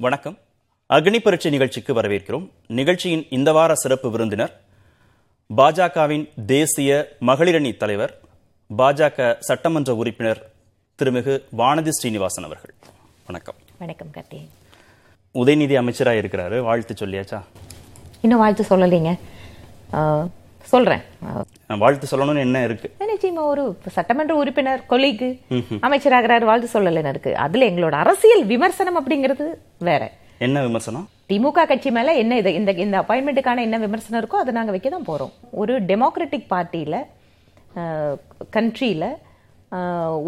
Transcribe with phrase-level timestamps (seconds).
[0.00, 0.38] வணக்கம்.
[0.88, 2.50] அக்னி பரீட்சை நிகழ்ச்சிக்கு வரவேற்கிறோம்.
[2.66, 4.60] நிகழ்ச்சியின் இந்த வார சிறப்பு விருந்தினர்
[5.56, 8.20] பாஜகவின் தேசிய மகளிரணி தலைவர்
[8.78, 10.50] பாஜக சட்டமன்ற உறுப்பினர்
[10.98, 12.74] திருமிகு வானதி ஸ்ரீனிவாசன் அவர்கள்.
[13.26, 13.54] வணக்கம்.
[13.78, 14.48] வணக்கம் கார்த்தி.
[15.34, 16.60] உதயநிதி அமைச்சராக இருக்கிறாரு.
[16.60, 17.42] வாழ்த்து சொல்லியாச்சா?
[18.20, 19.18] இன்னும் வாழ்த்து சொல்லலைங்க.
[19.90, 20.30] நான்
[21.82, 22.88] வாழ்த்து சொல்லணும்னு என்ன இருக்கு?
[23.10, 23.64] நிச்சயமா ஒரு
[23.96, 25.28] சட்டமன்ற உறுப்பினர் கொலிக்கு
[25.86, 29.46] அமைச்சராகிறார் வாழ்த்து சொல்லலைன்னு இருக்கு அதுல எங்களோட அரசியல் விமர்சனம் அப்படிங்கிறது
[29.88, 30.02] வேற.
[30.46, 31.06] என்ன விமர்சனம்?
[31.30, 35.08] திமுக கட்சி மேல என்ன இது இந்த இந்த அப்பாயின்மெண்ட்டுக்கான என்ன விமர்சனம் இருக்கோ அதை நாங்க வைக்க தான்
[35.10, 35.32] போறோம்.
[35.62, 36.96] ஒரு டெமோக்ராட்டிக் பார்ட்டியில
[38.56, 39.04] கண்ட்ரியில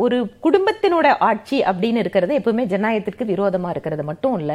[0.03, 4.53] ஒரு குடும்பத்தினோட ஆட்சி அப்படின்னு இருக்கிறது எப்பவுமே ஜனநாயகத்திற்கு விரோதமா இருக்கிறது மட்டும் இல்ல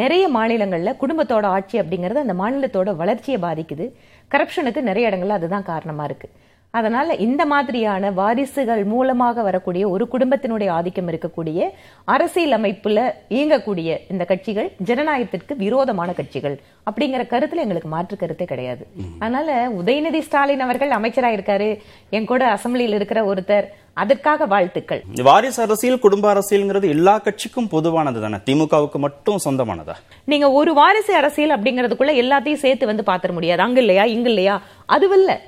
[0.00, 3.86] நிறைய மாநிலங்கள்ல குடும்பத்தோட ஆட்சி அப்படிங்கிறது அந்த மாநிலத்தோட வளர்ச்சியை பாதிக்குது.
[4.34, 6.30] கரப்ஷனுக்கு நிறைய இடங்கள்ல அதுதான் காரணமா இருக்கு.
[6.74, 11.68] அதனால இந்த மாதிரியான வாரிசுகள் மூலமாக வரக்கூடிய ஒரு குடும்பத்தினுடைய ஆதிக்கம் இருக்கக்கூடிய
[12.04, 13.04] அரசியல் அமைப்புல
[13.36, 16.56] இயங்கக்கூடிய இந்த கட்சிகள் ஜனநாயகத்திற்கு விரோதமான கட்சிகள்
[16.90, 18.86] அப்படிங்கிற கருத்துல எங்களுக்கு மாற்று கருத்தே கிடையாது.
[19.18, 21.70] அதனால உதயநிதி ஸ்டாலின் அவர்கள் அமைச்சரா இருக்காரு
[22.10, 23.68] என் கூட அசம்பிளியில் இருக்கிற ஒருத்தர்.
[24.02, 25.00] அதற்காக வாழ்த்துக்கள்.
[25.28, 28.38] வாரிசு அரசியல் குடும்ப அரசியல்ங்கிறது எல்லா கட்சிக்கும் பொதுவானது தானே?
[28.48, 29.94] திமுகவுக்கு மட்டும் சொந்தமானதா?
[30.32, 33.64] நீங்க ஒரு வாரிசு அரசியல் அப்படிங்கறதுக்குள்ள எல்லாத்தையும் சேர்த்து வந்து பாத்திர முடியாது.
[33.66, 34.56] அங்க இல்லையா இங்க இல்லையா
[34.96, 35.40] அதுவல்ல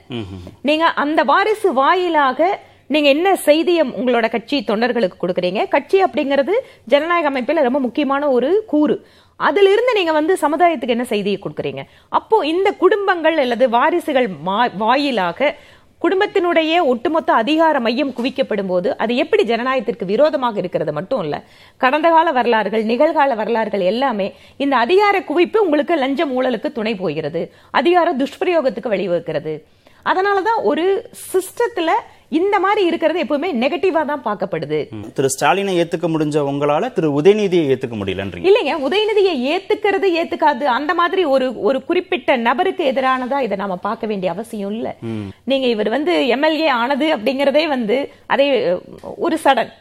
[0.70, 2.48] நீங்க அந்த வாரிசு வாயிலாக
[2.94, 5.60] நீங்க என்ன செய்தியை உங்களோட கட்சி தொண்டர்களுக்கு கொடுக்குறீங்க?
[5.68, 6.54] கட்சி அப்படிங்கிறது
[6.92, 8.96] ஜனநாயக அமைப்பில் ரொம்ப முக்கியமான ஒரு கூறு.
[9.40, 11.82] அதுல இருந்து நீங்க வந்து சமுதாயத்துக்கு என்ன செய்தியை கொடுக்குறீங்க?
[12.18, 14.28] அப்போ இந்த குடும்பங்கள் அல்லது வாரிசுகள்
[14.82, 15.48] வாயிலாக
[16.06, 21.42] குடும்பத்தினுடைய ஒட்டுமொத்த அதிகார மையம் குவிக்கப்படும் போது அது எப்படி ஜனநாயகத்திற்கு விரோதமாக இருக்கிறது மட்டும் இல்ல
[21.76, 28.14] கடந்த கால வரலாறுகள் நிகழ்கால வரலாறுகள் எல்லாமே இந்த அதிகார குவிப்பு உங்களுக்கு லஞ்சம் ஊழலுக்கு துணை போகிறது அதிகார
[28.14, 29.54] துஷ்பிரயோகத்துக்கு வழிவகுக்கிறது.
[30.04, 31.90] அதனாலதான் ஒரு சிஸ்டத்துல
[32.32, 34.78] இந்த மாதிரி இருக்கிறது எப்பவுமே நெகட்டிவா தான் பார்க்கப்படுது.
[35.16, 41.24] திரு ஸ்டாலினை ஏத்துக்க முடிஞ்ச உங்களால திரு உதயநிதியை ஏத்துக்க முடியலன்றீங்க இல்லைங்க உதயநிதியை ஏத்துக்கிறது ஏத்துக்காது அந்த மாதிரி
[41.34, 42.14] ஒரு ஒரு குறிப்பிட்ட
[42.46, 44.88] நபருக்கு எதிரானதா இதை நாம பார்க்க வேண்டிய அவசியம் இல்ல.
[45.50, 47.98] நீங்க இவர் வந்து எம்எல்ஏ ஆனது அப்படிங்கறதே வந்து
[48.34, 48.46] அதே
[49.20, 49.72] ஒரு சடன்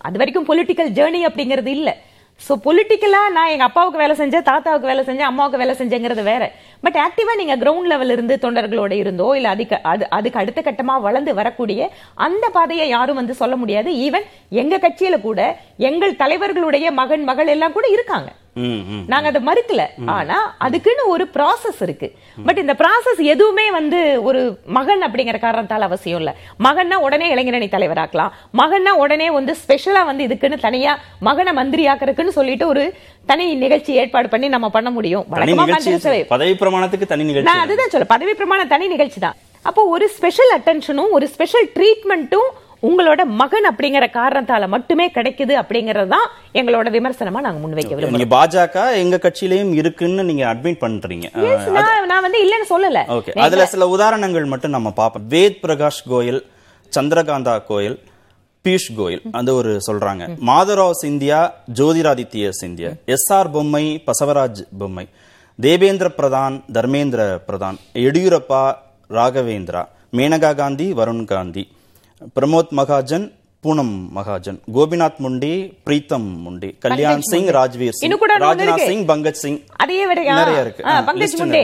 [0.00, 1.90] அது வரைக்கும் பொலிட்டிக்கல் ஜேர்னி அப்படிங்கிறது இல்ல.
[2.46, 6.44] ஸோ பொலிட்டிக்கலாக நான் எங்கள் அப்பாவுக்கு வேலை செஞ்சேன் தாத்தாவுக்கு வேலை செஞ்சேன் அம்மாவுக்கு வேலை செஞ்சேங்கிறது வேற.
[6.84, 11.32] பட் ஆக்டிவா நீங்கள் கிரவுண்ட் லெவல் இருந்து தொண்டர்களோட இருந்தோ இல்லை அதுக்கு அது அதுக்கு அடுத்த கட்டமாக வளர்ந்து
[11.40, 11.90] வரக்கூடிய
[12.26, 13.90] அந்த பாதையை யாரும் வந்து சொல்ல முடியாது.
[14.06, 14.26] ஈவன்
[14.62, 15.40] எங்கள் கட்சியில் கூட
[15.90, 18.30] எங்கள் தலைவர்களுடைய மகன் மகள் எல்லாம் கூட இருக்காங்க.
[19.12, 19.82] நாங்க அதை மறுக்கல.
[20.16, 22.08] ஆனா அதுக்குன்னு ஒரு ப்ராசஸ் இருக்கு.
[22.46, 24.42] பட் இந்த ப்ராசஸ் எதுவுமே வந்து ஒரு
[24.78, 26.32] மகன் அப்படிங்கிற காரணத்தால அவசியம் இல்ல.
[26.66, 28.32] மகன்னா உடனே இளைஞரணி தலைவராக்கலாம்.
[28.62, 30.94] மகன்னா உடனே வந்து ஸ்பெஷலா வந்து இதுக்குன்னு தனியா
[31.28, 32.84] மகனை மந்திரியாக்குறதுக்குன்னு சொல்லிட்டு ஒரு
[33.32, 35.26] தனி நிகழ்ச்சி ஏற்பாடு பண்ணி நம்ம பண்ண முடியும்.
[35.62, 39.36] மந்திரி பதவி பிரமாணத்துக்கு தனி நிகழ்ச்சி நான் அதுதான் சொல்ல பதவி பிரமாண தனி நிகழ்ச்சி தான்.
[39.68, 42.50] அப்போ ஒரு ஸ்பெஷல் அட்டென்ஷனும் ஒரு ஸ்பெஷல் ட்ரீட்மெண்ட்டும்
[42.86, 46.26] உங்களோட மகன் அப்படிங்கிற காரணத்தால மட்டுமே கிடைக்குது அப்படிங்கறது தான்
[46.58, 48.16] எங்களோட விமர்சனமா நாங்க முன்வைக்க விரும்புறோம்.
[48.16, 51.26] நீங்க பாஜக எங்க கட்சியிலயும் இருக்குன்னு நீங்க அட்மிட் பண்றீங்க.
[51.46, 51.64] Yes,
[52.12, 53.00] நான் வந்து இல்லைன்னு சொல்லல.
[53.16, 55.26] ஓகே அதுல சில உதாரணங்கள் மட்டும் நம்ம பார்ப்போம்.
[55.34, 56.40] வேத் பிரகாஷ் கோயல்
[56.92, 57.98] சந்திரகாந்தா கோயல்
[58.64, 60.24] பீஷ் கோயல் அது ஒரு சொல்றாங்க.
[60.50, 61.40] மாதராவ் சிந்தியா
[61.78, 65.06] ஜோதிராதித்ய சிந்தியா எஸ் ஆர் பொம்மை பசவராஜ் பொம்மை
[65.58, 68.62] தேவேந்திர பிரதான் தர்மேந்திர பிரதான் எடியூரப்பா
[69.18, 69.82] ராகவேந்திரா
[70.18, 71.64] மேனகா காந்தி வருண் காந்தி
[72.20, 73.26] பிரமோத் மகாஜன்
[73.60, 75.50] பூனம் மகாஜன் கோபிநாத் முண்டி
[75.86, 78.86] பிரீத்தம் முண்டி கல்யாண் சிங் ராஜ்வீர் சிங் ராஜ்நாத்.
[78.86, 79.58] சிங் பங்கஜ் சிங்.
[80.10, 80.34] விடையா?
[80.34, 80.82] நிறைய இருக்கு.
[81.08, 81.62] பங்கஜ் முண்டே.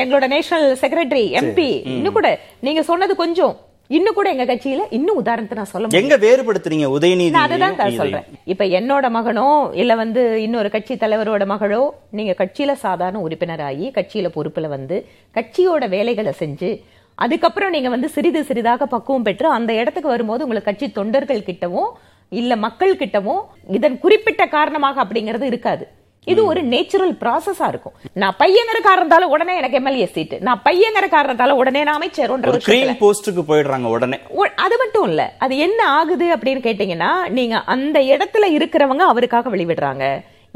[0.00, 2.30] எங்களோட நேஷனல் செக்ரட்டரி எம்பி இன்னும் கூட
[2.60, 3.54] நீங்க சொன்னது கொஞ்சம்.
[3.88, 6.86] இன்னும் கூட எங்க கட்சியில இன்னும் உதாரணத்தை நான் சொல்ல எங்க வேறுபடுத்துறீங்க?
[6.96, 8.24] உதயநிதி அதுதான் தான் சொல்றேன்.
[8.44, 14.68] இப்ப என்னோட மகனோ இல்ல வந்து இன்னொரு கட்சி தலைவரோட மகளோ நீங்க கட்சியில சாதாரண உறுப்பினராகி கட்சியில பொறுப்புல
[14.68, 16.70] வந்து கட்சியோட வேலைகளை செஞ்சு
[17.24, 21.92] அதுக்கப்புறம் நீங்க வந்து சிறிது சிறிதாக பக்குவம் பெற்று அந்த இடத்துக்கு வரும்போது உங்களுக்கு கட்சி தொண்டர்கள் கிட்டவும்
[22.28, 25.86] இல்ல மக்கள் கிட்டவும் இதன் குறிப்பிட்ட காரணமாக அப்படிங்கிறது இருக்காது.
[26.24, 27.92] இது ஒரு நேச்சுரல் ப்ராசஸா இருக்கும்.
[28.12, 32.32] நான் பையங்கிற காரணத்தால உடனே எனக்கு எம்எல்ஏ சீட் நான் பையங்கிற காரணத்தால உடனே நான் அமைச்சர்.
[32.58, 34.18] கிரீம் போஸ்டுக்கு போயிடுறாங்க உடனே.
[34.56, 35.32] அது மட்டும் இல்ல.
[35.38, 40.04] அது என்ன ஆகுது அப்படின்னு கேட்டீங்கன்னா நீங்க அந்த இடத்துல இருக்கிறவங்க அவருக்காக வெளிவிடுறாங்க.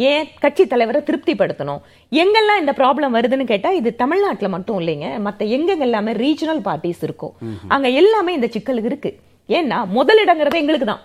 [0.09, 1.81] ஏன் கட்சி தலைவரை திருப்திப்படுத்தணும்?
[2.23, 5.09] எங்கெல்லாம் இந்த ப்ராப்ளம் வருதுன்னு கேட்டா இது தமிழ்நாட்டுல மட்டும் இல்லைங்க.
[5.27, 7.35] மத்த எங்கெங்க எல்லாமே ரீஜனல் பார்ட்டிஸ் இருக்கும்.
[7.75, 9.13] அங்க எல்லாமே இந்த சிக்கல் இருக்கு.
[9.59, 11.03] ஏன்னா முதலிடங்கிறது எங்களுக்கு தான்.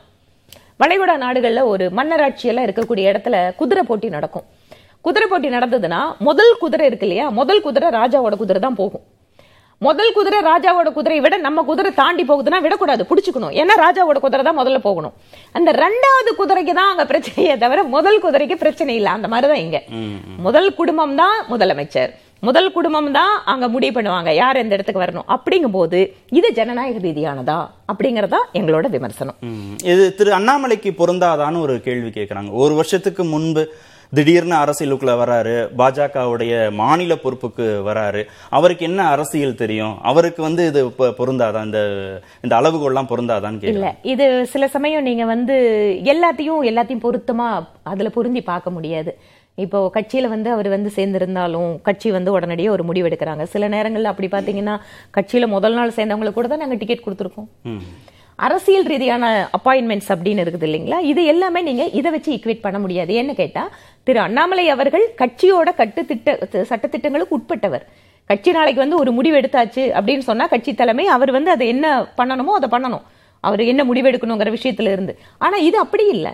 [0.84, 4.46] வளைகுடா நாடுகள்ல ஒரு மன்னராட்சி எல்லாம் இருக்கக்கூடிய இடத்துல குதிரை போட்டி நடக்கும்.
[5.08, 7.26] குதிரை போட்டி நடந்ததுன்னா முதல் குதிரை இருக்கு இல்லையா?
[7.40, 9.04] முதல் குதிரை ராஜாவோட குதிரை தான் போகும்.
[9.82, 13.54] முதல் குதிரை ராஜாவோட குதிரையை விட நம்ம குதிரை தாண்டி போகுதுன்னா விடக்கூடாது பிடிச்சுக்கணும்.
[13.62, 15.16] ஏன்னா ராஜாவோட குதிரை தான் முதல்ல போகணும்.
[15.58, 19.12] அந்த ரெண்டாவது குதிரைக்கு தான் அங்க பிரச்சனையே தவிர முதல் குதிரைக்கு பிரச்சனை இல்லை.
[19.18, 19.80] அந்த மாதிரிதான் இங்க.
[20.46, 22.14] முதல் குடும்பம் தான் முதலமைச்சர்.
[22.48, 24.32] முதல் குடும்பம் தான் அங்க முடிவு பண்ணுவாங்க.
[24.42, 25.28] யார் எந்த இடத்துக்கு வரணும்?
[25.36, 26.00] அப்படிங்கும்போது
[26.40, 27.58] இது ஜனநாயக ரீதியானதா?
[27.92, 29.38] அப்படிங்கறதா எங்களோட விமர்சனம்.
[29.94, 33.64] இது திரு அண்ணாமலைக்கு பொருந்தாதான்னு ஒரு கேள்வி கேட்கறாங்க ஒரு வருஷத்துக்கு முன்பு
[34.16, 35.68] திடீர்னு அரசியலுக்குள்ள வராரு.
[35.78, 38.24] பாஜகவுடைய மாநில பொறுப்புக்கு வராரு.
[38.50, 40.02] அவருக்கு என்ன அரசியல் தெரியும்?
[40.02, 41.66] அவருக்கு வந்து இது பொ- பொருந்தாதா?
[41.66, 41.80] இந்த
[42.42, 43.96] இந்த அளவுகோல்லாம் பொருந்தாதான்னு கேட்கல இல்ல.
[44.02, 45.56] இது சில சமயம் நீங்க வந்து
[46.04, 49.18] எல்லாத்தையும் எல்லாத்தையும் பொருத்தமா அதுல பொருந்தி பார்க்க முடியாது.
[49.56, 53.44] இப்போ கட்சியில வந்து அவர் வந்து சேர்ந்திருந்தாலும் கட்சி வந்து உடனடியே ஒரு முடிவு எடுக்கிறாங்க.
[53.44, 54.80] சில நேரங்கள்ல அப்படி பாத்தீங்கன்னா
[55.18, 57.80] கட்சியில முதல் நாள் சேர்ந்தவங்களுக்கு கூட தான் நாங்க டிக்கெட் கொடுத்துருக்கோம்.
[58.36, 61.00] அரசியல் ரீதியான அப்பாயின்மெண்ட்ஸ் அப்படின்னு இருக்குது இல்லைங்களா?
[61.00, 63.14] இது எல்லாமே நீங்க இதை வச்சு ஈக்குவேட் பண்ண முடியாது.
[63.14, 63.70] ஏன்னு கேட்டா
[64.04, 67.86] திரு அண்ணாமலை அவர்கள் கட்சியோட கட்டு திட்ட சட்டத்திட்டங்களுக்கு உட்பட்டவர்.
[68.26, 72.54] கட்சி நாளைக்கு வந்து ஒரு முடிவு எடுத்தாச்சு அப்படின்னு சொன்னா கட்சி தலைமை அவர் வந்து அதை என்ன பண்ணணுமோ
[72.60, 73.06] அதை பண்ணணும்.
[73.40, 75.20] அவர் என்ன முடிவு எடுக்கணுங்கிற விஷயத்துல இருந்து.
[75.38, 76.32] ஆனா இது அப்படி இல்லை.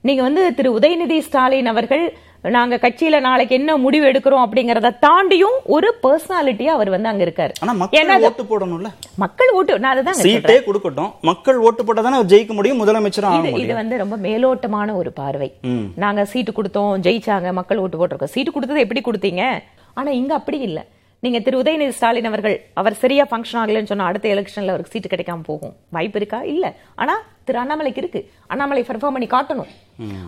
[0.00, 2.04] நீங்க வந்து திரு உதயநிதி ஸ்டாலின் அவர்கள்
[2.50, 7.52] நாங்க கட்சியில நாளைக்கு என்ன முடிவு எடுக்கிறோம் அப்படிங்கறத தாண்டியும் ஒரு பர்சனாலிட்டியா அவர் வந்து அங்க இருக்காரு.
[7.60, 8.86] ஆனா ஏன்னா மக்கள் அது- ஓட்டு போடணும்ல?
[9.16, 11.12] மக்கள் ஓட்டு நான் அதுதான் சீட்டே கொடுக்கட்டும்.
[11.20, 15.52] மக்கள் ஓட்டு போட்டா தானே ஜெயிக்க முடியும் முதலமைச்சரும் ஆக இது வந்து ரொம்ப மேலோட்டமான ஒரு பார்வை.
[15.96, 18.24] நாங்க சீட்டு கொடுத்தோம் ஜெயிச்சாங்க மக்கள் ஓட்டு போட்டிருக்கோம்.
[18.24, 19.58] சீட்டு கொடுத்தது எப்படி கொடுத்தீங்க?
[19.94, 20.84] ஆனா இங்க அப்படி இல்ல.
[21.24, 25.42] நீங்க திரு உதயநிதி ஸ்டாலின் அவர்கள் அவர் சரியா ஃபங்க்ஷன் ஆகலைன்னு சொன்னா அடுத்த எலெக்ஷன்ல அவருக்கு சீட்டு கிடைக்காம
[25.44, 25.76] போகும்.
[25.90, 26.42] வாய்ப்பு இருக்கா?
[26.42, 26.74] இல்ல.
[26.94, 28.30] ஆனா திரு அண்ணாமலைக்கு இருக்கு.
[28.46, 29.70] அண்ணாமலை பெர்ஃபார்ம் பண்ணி காட்டணும்.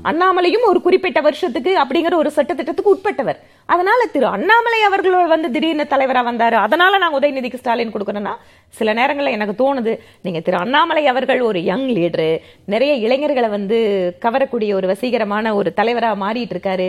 [0.04, 3.36] அண்ணாமலையும் ஒரு குறிப்பிட்ட வருஷத்துக்கு அப்படிங்கிற ஒரு சட்டத்திட்டத்துக்கு உட்பட்டவர்.
[3.66, 6.52] அதனால திரு அண்ணாமலை அவர்கள் வந்து திடீர்னு தலைவரா வந்தாரு.
[6.52, 8.34] அதனால நான் உதயநிதிக்கு ஸ்டாலின் கொடுக்கணும்னா
[8.78, 9.92] சில நேரங்கள்ல எனக்கு தோணுது
[10.26, 12.30] நீங்க திரு அண்ணாமலை அவர்கள் ஒரு யங் லீடரு
[12.74, 13.78] நிறைய இளைஞர்களை வந்து
[14.24, 16.88] கவரக்கூடிய ஒரு வசீகரமான ஒரு தலைவரா மாறிட்டு இருக்காரு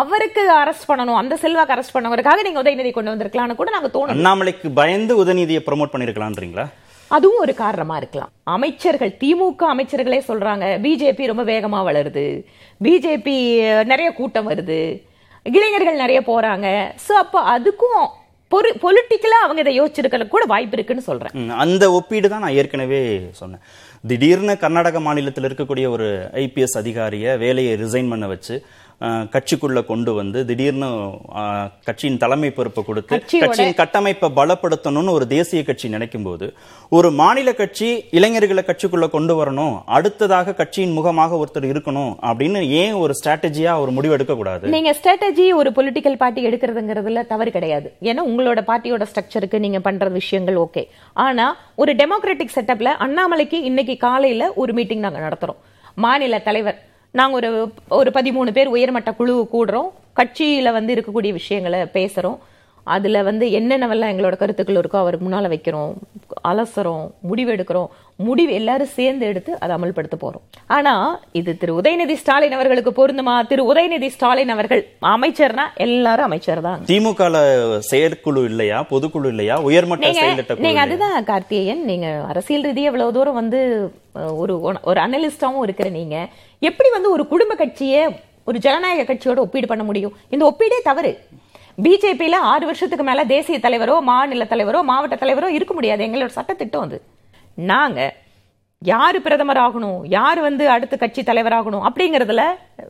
[0.00, 4.70] அவருக்கு அரெஸ்ட் பண்ணணும் அந்த செல்வாக்கு அரெஸ்ட் பண்ணவருக்காக நீங்க உதயநிதி கொண்டு வந்திருக்கலாம்னு கூட நாங்க தோணும் அண்ணாமலைக்கு
[4.80, 6.66] பயந்து உதயநிதியை ப்ரோமோட் பண்ணிருக்கலான்றீங்களா
[7.16, 8.30] அதுவும் ஒரு காரணமா இருக்கலாம்.
[8.54, 12.24] அமைச்சர்கள் திமுக அமைச்சர்களே சொல்றாங்க பிஜேபி ரொம்ப வேகமா வளருது.
[12.84, 13.36] பிஜேபி
[13.90, 14.80] நிறைய கூட்டம் வருது.
[15.56, 16.68] இளைஞர்கள் நிறைய போறாங்க.
[17.04, 18.06] சோ அப்போ அதுக்கும்
[18.56, 21.50] பொரு பொலிட்டிக்கலா அவங்க இதை யோசிச்சிருக்க கூட வாய்ப்பு இருக்குன்னு சொல்றேன்.
[21.64, 23.00] அந்த ஒப்பீடு தான் நான் ஏற்கனவே
[23.40, 23.62] சொன்னேன்.
[24.06, 26.06] திடீர்னு கர்நாடக மாநிலத்தில் இருக்கக்கூடிய ஒரு
[26.44, 28.54] ஐபிஎஸ் அதிகாரியை வேலையை ரிசைன் பண்ண வச்சு
[29.00, 30.88] கட்சிக்குள்ள கொண்டு வந்து திடீர்னு
[31.84, 36.54] கட்சியின் தலைமை பொறுப்பை கொடுத்து கட்சியின் கட்டமைப்பை பலப்படுத்தணும்னு ஒரு தேசிய கட்சி நினைக்கும் போது
[36.88, 43.14] ஒரு மாநில கட்சி இளைஞர்களை கட்சிக்குள்ள கொண்டு வரணும் அடுத்ததாக கட்சியின் முகமாக ஒருத்தர் இருக்கணும் அப்படின்னு ஏன் ஒரு
[43.20, 47.96] ஸ்ட்ராட்டஜியா ஒரு முடிவு எடுக்க கூடாது நீங்க ஸ்ட்ராட்டஜி ஒரு பொலிட்டிக்கல் பார்ட்டி எடுக்கிறதுங்கிறதுல தவறு கிடையாது.
[48.02, 54.52] ஏன்னா உங்களோட பார்ட்டியோட ஸ்ட்ரக்சருக்கு நீங்க பண்ற விஷயங்கள் ஓகே ஆனா ஒரு டெமோக்ராட்டிக் செட்டப்ல அண்ணாமலைக்கு இன்னைக்கு காலையில
[54.54, 55.60] ஒரு மீட்டிங் நாங்க நடத்துறோம்.
[55.94, 56.78] மாநில தலைவர்
[57.18, 57.50] நாங்கள் ஒரு
[57.98, 59.90] ஒரு பதிமூணு பேர் உயர்மட்ட குழு கூடுறோம்.
[60.18, 62.38] கட்சியில் வந்து இருக்கக்கூடிய விஷயங்களை பேசுகிறோம்
[62.94, 65.92] அதுல வந்து என்னென்னவெல்லாம் எங்களோட கருத்துக்கள் இருக்கோ அவருக்கு முன்னால வைக்கிறோம்
[66.50, 67.88] அலசுறோம் முடிவு எடுக்கிறோம்
[68.26, 70.44] முடிவு எல்லாரும் சேர்ந்து எடுத்து அதை அமல்படுத்த போறோம்.
[70.76, 70.92] ஆனா
[71.38, 73.34] இது திரு உதயநிதி ஸ்டாலின் அவர்களுக்கு பொருந்துமா?
[73.50, 74.82] திரு உதயநிதி ஸ்டாலின் அவர்கள்
[75.14, 76.80] அமைச்சர்னா எல்லாரும் அமைச்சர் தான்.
[76.90, 77.36] திமுகல
[77.90, 78.78] செயற்குழு இல்லையா?
[78.92, 79.56] பொதுக்குழு இல்லையா?
[79.68, 80.12] உயர்மட்ட
[80.66, 80.80] நீங்க?
[80.86, 81.82] அதுதான் கார்த்திகேயன்.
[81.90, 83.60] நீங்க அரசியல் ரீதியா இவ்வளவு தூரம் வந்து
[84.42, 84.54] ஒரு
[84.90, 86.16] ஒரு அனலிஸ்டாவும் இருக்கிற நீங்க.
[86.70, 88.02] எப்படி வந்து ஒரு குடும்ப கட்சியை
[88.50, 90.16] ஒரு ஜனநாயக கட்சியோட ஒப்பீடு பண்ண முடியும்?
[90.34, 91.12] இந்த ஒப்பீடே தவறு.
[91.82, 96.06] பிஜேபியில் ஆறு வருஷத்துக்கு மேலே தேசிய தலைவரோ மாநில தலைவரோ மாவட்ட தலைவரோ இருக்க முடியாது.
[96.06, 97.02] எங்களோட சட்டத்திட்டம் அது.
[97.54, 98.12] நாங்கள்
[98.78, 100.00] யார் பிரதமர் ஆகணும்?
[100.04, 102.42] யார் வந்து அடுத்த கட்சி தலைவராகணும் அப்படிங்கிறதுல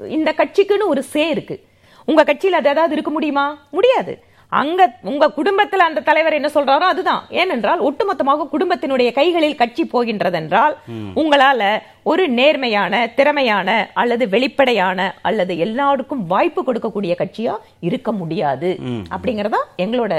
[0.08, 1.66] இந்த கட்சிக்குன்னு ஒரு சே இருக்கு.
[2.04, 3.58] உங்கள் கட்சியில் அது ஏதாவது இருக்க முடியுமா?
[3.70, 4.22] முடியாது.
[4.60, 4.80] அங்க
[5.10, 7.22] உங்க குடும்பத்துல அந்த தலைவர் என்ன சொல்றாரோ அதுதான்.
[7.42, 10.75] ஏனென்றால் ஒட்டுமொத்தமாக குடும்பத்தினுடைய கைகளில் கட்சி போகின்றதென்றால்
[11.20, 11.62] உங்களால
[12.10, 13.68] ஒரு நேர்மையான திறமையான
[14.02, 17.56] அல்லது வெளிப்படையான அல்லது எல்லாருக்கும் வாய்ப்பு கொடுக்கக்கூடிய கட்சியா
[17.88, 18.70] இருக்க முடியாது.
[19.14, 20.14] அப்படிங்கறதா எங்களோட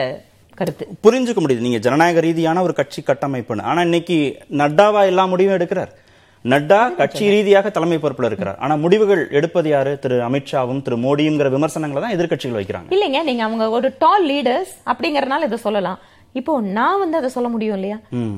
[0.59, 0.85] கருத்து.
[1.05, 1.65] புரிஞ்சுக்க முடியுது.
[1.67, 3.67] நீங்க ஜனநாயக ரீதியான ஒரு கட்சி கட்டமைப்புன்னு.
[3.71, 4.17] ஆனா இன்னைக்கு
[4.61, 5.91] நட்டாவா எல்லா முடிவும் எடுக்கிறார்?
[6.51, 8.57] நட்டா கட்சி ரீதியாக தலைமை பொறுப்புல இருக்கிறார்.
[8.63, 9.91] ஆனா முடிவுகள் எடுப்பது யாரு?
[10.03, 12.87] திரு அமித்ஷாவும் திரு மோடியுங்கிற விமர்சனங்களை தான் எதிர்க்கட்சிகள் வைக்கிறாங்க.
[12.95, 15.99] இல்லைங்க நீங்க அவங்க ஒரு டால் லீடர்ஸ் அப்படிங்கறதுனால இதை சொல்லலாம்.
[16.39, 17.97] இப்போ நான் வந்து அதை சொல்ல முடியும் இல்லையா?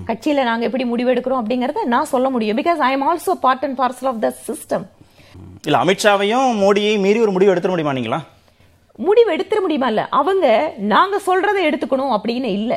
[0.09, 2.59] கட்சியில நாங்க எப்படி முடிவு எடுக்கிறோம் அப்படிங்கறத நான் சொல்ல முடியும்.
[2.61, 4.85] Because I am also part and parcel of the system
[5.67, 8.19] இல்ல அமித்ஷாவையும் மோடியையும் மீறி ஒரு முடிவு எடுத்துட முடியுமா நீங்களா?
[9.07, 9.89] முடிவு எடுத்துட முடியுமா?
[9.93, 10.45] இல்ல அவங்க
[10.93, 12.73] நாங்க சொல்றதை எடுத்துக்கணும் அப்படின்னு இல்ல.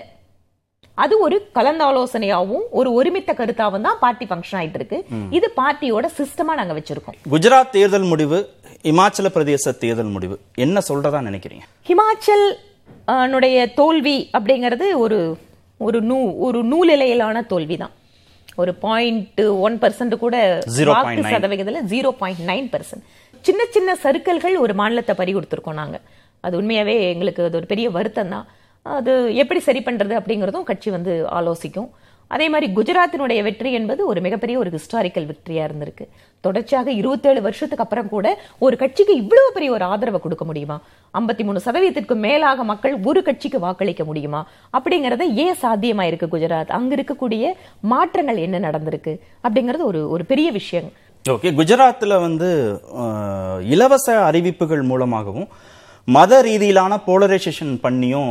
[0.99, 4.99] அது ஒரு கலந்தாலோசனையாவும் ஒரு ஒருமித்த கருத்தாவும் தான் பார்ட்டி ஃபங்க்ஷன் ஆயிட்டு இருக்கு
[5.39, 7.17] இது பார்ட்டியோட சிஸ்டமா நாங்க வச்சிருக்கோம்.
[7.35, 8.39] குஜராத் தேர்தல் முடிவு
[8.91, 10.37] இமாச்சல பிரதேச தேர்தல் முடிவு.
[10.65, 11.65] என்ன சொல்றதா நினைக்கிறீங்க?
[11.89, 12.47] ஹிமாச்சல்
[13.81, 15.19] தோல்வி அப்படிங்கிறது ஒரு
[15.81, 17.95] ஒரு நூ ஒரு நூலிலையிலான தோல்வி தான்
[18.63, 20.37] ஒரு பாயிண்ட் ஒன் பர்சன்ட் கூட
[20.79, 20.89] 0.9.
[20.95, 23.05] வாக்கு சதவிகிதத்துல ஜீரோ பாயிண்ட் நைன் பர்சன்ட்
[23.45, 25.97] சின்ன சின்ன சர்க்கிள்கள் ஒரு மாநிலத்தை பறி கொடுத்துருக்கோம் நாங்க.
[26.45, 28.47] அது உண்மையாவே எங்களுக்கு அது ஒரு பெரிய வருத்தம் தான்
[28.83, 29.12] அது
[29.43, 31.91] எப்படி சரி பண்றது அப்படிங்கறதும் கட்சி வந்து ஆலோசிக்கும்.
[32.35, 36.05] அதே மாதிரி குஜராத்தினுடைய வெற்றி என்பது ஒரு மிகப்பெரிய ஒரு ஹிஸ்டாரிக்கல் வெற்றியா இருந்திருக்கு.
[36.45, 38.27] தொடர்ச்சியாக இருபத்தேழு வருஷத்துக்கு அப்புறம் கூட
[38.67, 40.77] ஒரு கட்சிக்கு இவ்வளவு பெரிய ஒரு ஆதரவை கொடுக்க முடியுமா?
[41.19, 44.41] ஐம்பத்தி மூணு சதவீதத்திற்கு மேலாக மக்கள் ஒரு கட்சிக்கு வாக்களிக்க முடியுமா?
[44.79, 46.73] அப்படிங்கறது ஏன் சாத்தியமாக இருக்கு குஜராத்?
[46.79, 47.53] அங்க இருக்கக்கூடிய
[47.93, 49.15] மாற்றங்கள் என்ன நடந்திருக்கு?
[49.45, 50.89] அப்படிங்கிறது ஒரு ஒரு பெரிய விஷயம்.
[51.25, 52.51] ஓகே குஜராத்தில் வந்து
[53.75, 55.49] இலவச அறிவிப்புகள் மூலமாகவும்
[56.09, 58.31] மத ரீதியிலான போலரைசேஷன் பண்ணியும்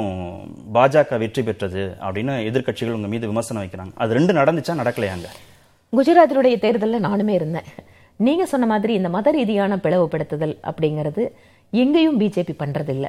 [0.74, 3.94] பாஜக வெற்றி பெற்றது அப்படின்னு எதிர்க்கட்சிகள் உங்க மீது விமர்சனம் வைக்கிறாங்க.
[3.96, 5.28] அது ரெண்டு நடந்துச்சா நடக்கலையாங்க
[5.94, 7.70] குஜராத்தினுடைய தேர்தலில் நானுமே இருந்தேன்.
[8.28, 11.24] நீங்க சொன்ன மாதிரி இந்த மத ரீதியான பிளவுபடுத்துதல் அப்படிங்கிறது
[11.70, 13.08] எங்கேயும் பிஜேபி பண்றதில்ல.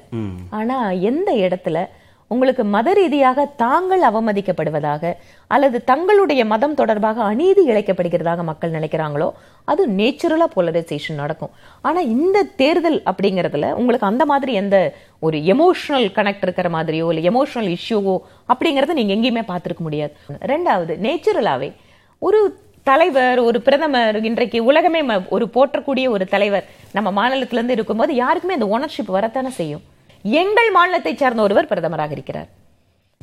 [0.50, 1.86] ஆனா எந்த இடத்துல
[2.32, 5.12] உங்களுக்கு மத ரீதியாக தாங்கள் அவமதிக்கப்படுவதாக
[5.46, 9.30] அல்லது தங்களுடைய மதம் தொடர்பாக அநீதி இழைக்கப்படுகிறதாக மக்கள் நினைக்கிறாங்களோ
[9.64, 11.50] அது நேச்சுரலா போலரைசேஷன் நடக்கும்.
[11.82, 17.76] ஆனா இந்த தேர்தல் அப்படிங்கறதுல உங்களுக்கு அந்த மாதிரி எந்த ஒரு எமோஷனல் கனெக்ட் இருக்கிற மாதிரியோ இல்லை எமோஷனல்
[17.76, 20.12] இஷ்யூவோ அப்படிங்கறத நீங்க எங்கேயுமே பார்த்துருக்க முடியாது.
[20.46, 21.72] ரெண்டாவது நேச்சுரலாவே
[22.18, 28.54] ஒரு தலைவர் ஒரு பிரதமர் இன்றைக்கு உலகமே ம- ஒரு போற்றக்கூடிய ஒரு தலைவர் நம்ம மாநிலத்திலேருந்து இருக்கும்போது யாருக்குமே
[28.54, 29.82] அந்த ஓனர்ஷிப் வரத்தானே செய்யும்.
[30.22, 32.48] எங்கள் மாநிலத்தை சார்ந்த ஒருவர் பிரதமராக இருக்கிறார்.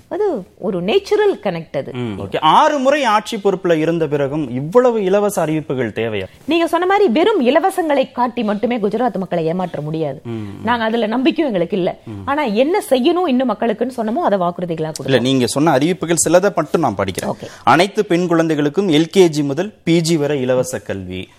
[0.08, 1.92] அது ஒரு நேச்சுரல் கனெக்ட் அது.
[1.96, 2.40] ஓகே.
[2.40, 6.26] ஆறு முறை ஆட்சி பொறுப்புல இருந்த பிறகும் இவ்வளவு இலவச அறிவிப்புகள் தேவையா?
[6.46, 10.22] நீங்க சொன்ன மாதிரி வெறும் இலவசங்களை காட்டி மட்டுமே குஜராத் மக்களை ஏமாற்ற முடியாது.
[10.64, 12.00] நாங்க அதுல நம்பிக்கையும் எங்களுக்கு இல்ல.
[12.26, 16.96] ஆனா என்ன செய்யணும் இன்னும் மக்களுக்குன்னு சொன்னமோ அதை வாக்குறுதிகளா இல்ல நீங்க சொன்ன அறிவிப்புகள் சிலதை மட்டும் நான்
[16.96, 17.36] படிக்கிறேன்.
[17.64, 21.30] அனைத்து பெண் குழந்தைகளுக்கும் எல்கேஜி முதல் பிஜி வரை இலவச கல்வி.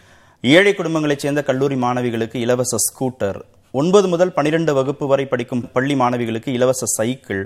[0.40, 3.40] ஏழை குடும்பங்களைச் சேர்ந்த கல்லூரி மாணவிகளுக்கு இலவச ஸ்கூட்டர்.
[3.78, 7.42] ஒன்பது முதல் பன்னிரெண்டு வகுப்பு வரை படிக்கும் பள்ளி மாணவிகளுக்கு இலவச சைக்கிள்.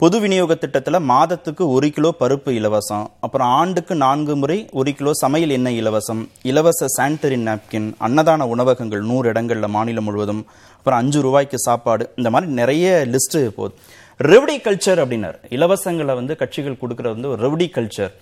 [0.00, 3.04] பொது விநியோக திட்டத்தில் மாதத்துக்கு ஒரு கிலோ பருப்பு இலவசம்.
[3.24, 6.22] அப்புறம் ஆண்டுக்கு நான்கு முறை ஒரு கிலோ சமையல் எண்ணெய் இலவசம்.
[6.50, 10.42] இலவச சானிட்டரி நாப்கின் அன்னதான உணவகங்கள் நூறு இடங்கள்ல மாநிலம் முழுவதும்.
[10.78, 12.06] அப்புறம் அஞ்சு ரூபாய்க்கு சாப்பாடு.
[12.16, 13.74] இந்த மாதிரி நிறைய லிஸ்ட்டு போகுது
[14.20, 15.38] ரெவடி கல்ச்சர் அப்படின்னாரு.
[15.58, 18.12] இலவசங்களை வந்து கட்சிகள் கொடுக்கறது வந்து ஒரு ரெவடி கல்ச்சர்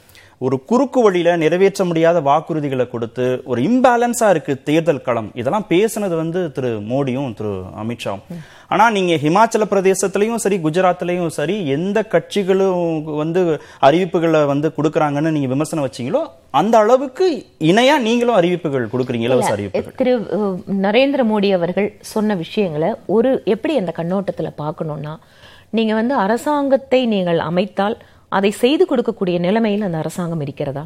[0.44, 5.28] ஒரு குறுக்கு வழியில நிறைவேற்ற முடியாத வாக்குறுதிகளை கொடுத்து ஒரு இம்பேலன்ஸா இருக்கு தேர்தல் களம்.
[5.40, 7.50] இதெல்லாம் பேசுனது வந்து திரு மோடியும் திரு
[7.82, 8.23] அமித்ஷாவும்.
[8.75, 13.40] ஆனா நீங்க ஹிமாச்சல பிரதேசத்திலயும் சரி குஜராத்லயும் சரி எந்த கட்சிகளும் வந்து
[13.88, 16.23] அறிவிப்புகளை வந்து கொடுக்கறாங்கன்னு நீங்க விமர்சனம் வச்சீங்களோ
[16.61, 17.28] அந்த அளவுக்கு
[17.73, 19.99] இணையா நீங்களும் அறிவிப்புகள் கொடுக்குறீங்க இலவச அறிவிப்புகள்.
[20.00, 20.14] திரு
[20.87, 25.14] நரேந்திர மோடி அவர்கள் சொன்ன விஷயங்களை ஒரு எப்படி அந்த கண்ணோட்டத்துல பார்க்கணும்னா
[25.78, 27.97] நீங்க வந்து அரசாங்கத்தை நீங்கள் அமைத்தால்
[28.32, 30.82] அதை செய்து கொடுக்கக்கூடிய நிலைமையில் அந்த அரசாங்கம் இருக்கிறதா?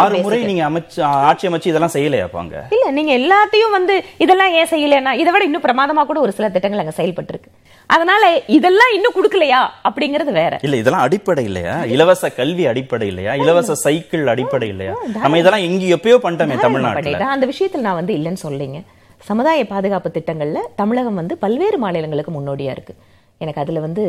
[0.00, 2.54] ஆறு முறை நீங்க அமைச்சு ஆட்சி அமைச்சு இதெல்லாம் செய்யலையாப்பாங்க?
[2.76, 6.82] இல்ல நீங்க எல்லாத்தையும் வந்து இதெல்லாம் ஏன் செய்யலைன்னா இதை விட இன்னும் பிரமாதமா கூட ஒரு சில திட்டங்கள்
[6.84, 7.50] அங்க செயல்பட்டு இருக்கு
[7.90, 8.22] அதனால
[8.56, 10.54] இதெல்லாம் இன்னும் கொடுக்கலையா அப்படிங்கிறது வேற.
[10.66, 11.74] இல்ல இதெல்லாம் அடிப்படை இல்லையா?
[11.94, 13.34] இலவச கல்வி அடிப்படை இல்லையா?
[13.42, 14.94] இலவச சைக்கிள் அடிப்படை இல்லையா?
[15.24, 17.18] நம்ம இதெல்லாம் எங்க எப்பயோ பண்ணிட்டோமே தமிழ்நாட்டுல.
[17.36, 18.80] அந்த விஷயத்தில் நான் வந்து இல்லைன்னு சொல்லலைங்க
[19.28, 22.94] சமுதாய பாதுகாப்பு திட்டங்கள்ல தமிழகம் வந்து பல்வேறு மாநிலங்களுக்கு முன்னோடியா இருக்கு.
[23.40, 24.02] எனக்கு அதுல வந்து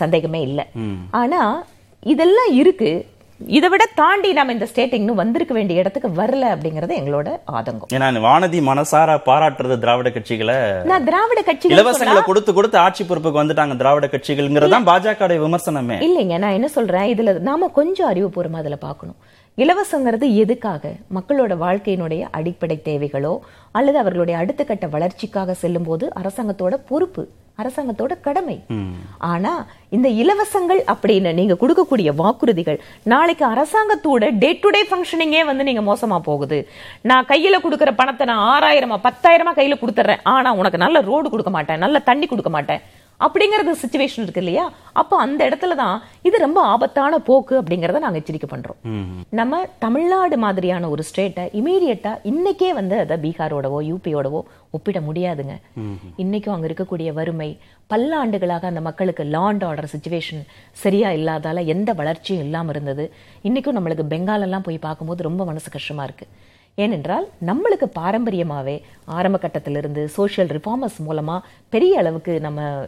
[0.00, 0.64] சந்தேகமே இல்லை.
[1.20, 1.40] ஆனா
[2.12, 3.06] இதெல்லாம் இருக்கு.
[3.40, 7.90] இதை விட தாண்டி நாம இந்த ஸ்டேட் இன்னும் வந்திருக்க வேண்டிய இடத்துக்கு வரல அப்படிங்கறது எங்களோட ஆதங்கம்.
[7.92, 13.76] ஏன்னா வானதி மனசார பாராட்டுறது திராவிட கட்சிகளை நான் திராவிட கட்சிகள் இலவசங்களை கொடுத்து கொடுத்து ஆட்சி பொறுப்புக்கு வந்துட்டாங்க
[13.76, 15.96] திராவிட கட்சிகள்ங்கிறதான் பாஜக விமர்சனமே.
[16.08, 17.16] இல்லைங்க நான் என்ன சொல்றேன்?
[17.16, 19.16] இதுல நாம கொஞ்சம் அறிவுபூர்வமா அதுல பார்க்கணும்.
[19.58, 20.92] இலவசங்கிறது எதுக்காக?
[21.14, 23.38] மக்களோட வாழ்க்கையினுடைய அடிப்படை தேவைகளோ
[23.72, 27.28] அல்லது அவர்களுடைய அடுத்த கட்ட வளர்ச்சிக்காக செல்லும் போது அரசாங்கத்தோட பொறுப்பு
[27.62, 28.56] அரசாங்கத்தோட கடமை.
[29.32, 29.52] ஆனா
[29.96, 32.78] இந்த இலவசங்கள் அப்படின்னு நீங்க கொடுக்கக்கூடிய வாக்குறுதிகள்
[33.12, 36.58] நாளைக்கு அரசாங்கத்தோட டே டு டே ஃபங்க்ஷனிங்கே வந்து நீங்க மோசமா போகுது.
[37.10, 41.82] நான் கையில கொடுக்கிற பணத்தை நான் ஆறாயிரமா பத்தாயிரமா கையில கொடுத்துறேன் ஆனா உனக்கு நல்ல ரோடு கொடுக்க மாட்டேன்
[41.84, 42.82] நல்ல தண்ணி கொடுக்க மாட்டேன்.
[43.26, 44.64] அப்படிங்கறது சுச்சுவேஷன் இருக்கு இல்லையா?
[45.00, 45.96] அப்போ அந்த இடத்துல தான்
[46.28, 48.78] இது ரொம்ப ஆபத்தான போக்கு அப்படிங்கறத நாங்க எச்சரிக்கை பண்றோம்.
[49.40, 54.42] நம்ம தமிழ்நாடு மாதிரியான ஒரு ஸ்டேட்டை இமீடியட்டா இன்னைக்கே வந்து அதை பீகாரோடவோ யூபியோடவோ
[54.76, 55.56] ஒப்பிட முடியாதுங்க.
[56.24, 57.50] இன்னைக்கும் அங்க இருக்கக்கூடிய வறுமை
[57.92, 60.42] பல்லாண்டுகளாக அந்த மக்களுக்கு லா அண்ட் ஆர்டர் சுச்சுவேஷன்
[60.84, 63.04] சரியா இல்லாதால எந்த வளர்ச்சியும் இல்லாம இருந்தது.
[63.48, 66.26] இன்னைக்கும் நம்மளுக்கு பெங்கால் எல்லாம் போய் பார்க்கும்போது ரொம்ப மனசு கஷ்டமா இருக்கு.
[66.76, 71.38] ஏனென்றால் நம்மளுக்கு பாரம்பரியமாவே ஆரம்ப கட்டத்திலிருந்து சோஷியல் ரிஃபார்மர்ஸ் மூலமா
[71.68, 72.86] பெரிய அளவுக்கு நம்ம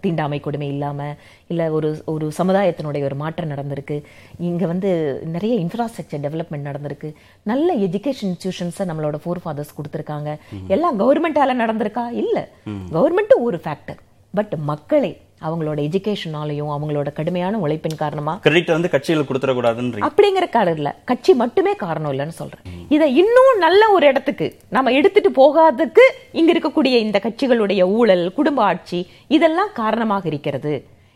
[0.00, 1.14] தீண்டாமை கொடுமை இல்லாம
[1.46, 4.02] இல்ல ஒரு ஒரு சமுதாயத்தினுடைய ஒரு மாற்றம் நடந்திருக்கு.
[4.38, 7.14] இங்க வந்து நிறைய இன்ஃப்ராஸ்ட்ரக்சர் டெவலப்மெண்ட் நடந்திருக்கு.
[7.42, 12.10] நல்ல எஜுகேஷன் இன்ஸ்டிடியூஷன்ஸை நம்மளோட ஃபோர் ஃபாதர்ஸ் கொடுத்துருக்காங்க எல்லாம் கவர்மெண்டால நடந்திருக்கா?
[12.12, 12.48] இல்ல.
[12.92, 14.00] கவர்மெண்ட் ஒரு ஃபேக்டர்
[14.34, 20.08] பட் மக்களை அவங்களோட எஜுகேஷனாலையும் அவங்களோட கடுமையான உழைப்பின் காரணமா கிரெடிட் வந்து கட்சிகள் கொடுத்துடக்கூடாதுன்றீங்க.
[20.08, 22.64] அப்படிங்கிற காரணம் கட்சி மட்டுமே காரணம் இல்லைன்னு சொல்றேன்.
[22.88, 29.00] இதை இன்னும் நல்ல ஒரு இடத்துக்கு நம்ம எடுத்துட்டு போகாததுக்கு இங்க இருக்கக்கூடிய இந்த கட்சிகளுடைய ஊழல் குடும்ப ஆட்சி
[29.28, 30.74] இதெல்லாம் காரணமாக இருக்கிறது.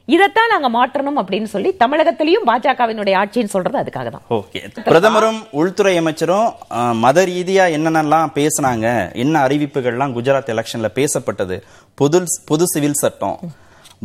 [0.08, 4.24] இதைத்தான் நாங்க மாற்றணும் அப்படின்னு சொல்லி தமிழகத்திலையும் பாஜகவினுடைய ஆட்சின்னு சொல்றது அதுக்காக தான்.
[4.38, 4.60] ஓகே.
[4.86, 6.48] பிரதமரும் உள்துறை அமைச்சரும்
[7.04, 11.58] மத ரீதியா என்னென்னலாம் பேசுனாங்க என்ன அறிவிப்புகள்லாம் குஜராத் எலெக்ஷன்ல பேசப்பட்டது
[11.94, 13.38] பொது பொது சிவில் சட்டம்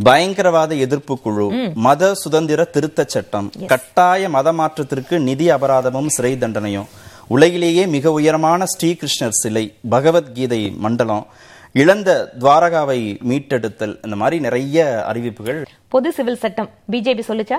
[0.04, 6.88] பயங்கரவாத எதிர்ப்பு குழு மத சுதந்திர திருத்தச் சட்டம் கட்டாய மத மாற்றத்திற்கு நிதி அபராதமும் சிறை தண்டனையும்.
[7.28, 11.28] உலகிலேயே மிக உயரமான ஸ்ரீகிருஷ்ணர் சிலை பகவத்கீதை மண்டலம்
[11.72, 13.00] இழந்த துவாரகாவை
[13.30, 15.66] மீட்டெடுத்தல் இந்த மாதிரி நிறைய அறிவிப்புகள்.
[15.88, 16.70] பொது சிவில் சட்டம்.
[16.92, 17.58] பிஜேபி சொல்லுச்சா?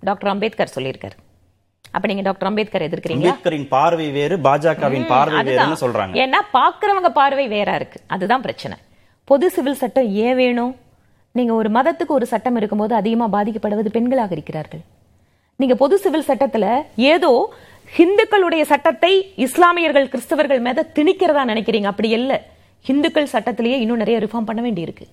[0.00, 1.16] டாக்டர் அம்பேத்கர் சொல்லியிருக்காரு.
[1.90, 3.34] அப்ப நீங்க டாக்டர் அம்பேத்கர் எதிர்க்கிறீங்களா?
[3.34, 5.80] அம்பேத்கரின் பார்வை வேறு பாஜகவின் பார்வை வேறுன்னு.
[5.80, 6.14] சொல்றாங்க.
[6.24, 8.00] ஏன்னா பாக்குறவங்க பார்வை வேற இருக்கு.
[8.06, 8.78] அதுதான் பிரச்சனை.
[9.24, 10.76] பொது சிவில் சட்டம் ஏன் வேணும்?
[11.38, 14.82] நீங்க ஒரு மதத்துக்கு ஒரு சட்டம் இருக்கும்போது அதிகமா பாதிக்கப்படுவது பெண்களாக இருக்கிறார்கள்.
[15.60, 16.66] நீங்க பொது சிவில் சட்டத்துல
[17.12, 17.32] ஏதோ
[17.98, 19.12] ஹிந்துக்களுடைய சட்டத்தை
[19.46, 21.88] இஸ்லாமியர்கள் கிறிஸ்தவர்கள் மேல திணிக்கிறதா நினைக்கிறீங்க?
[21.92, 22.32] அப்படி இல்ல.
[22.88, 25.06] ஹிந்துக்கள் சட்டத்திலேயே இன்னும் நிறைய ரிஃபார்ம் பண்ண வேண்டியிருக்கு.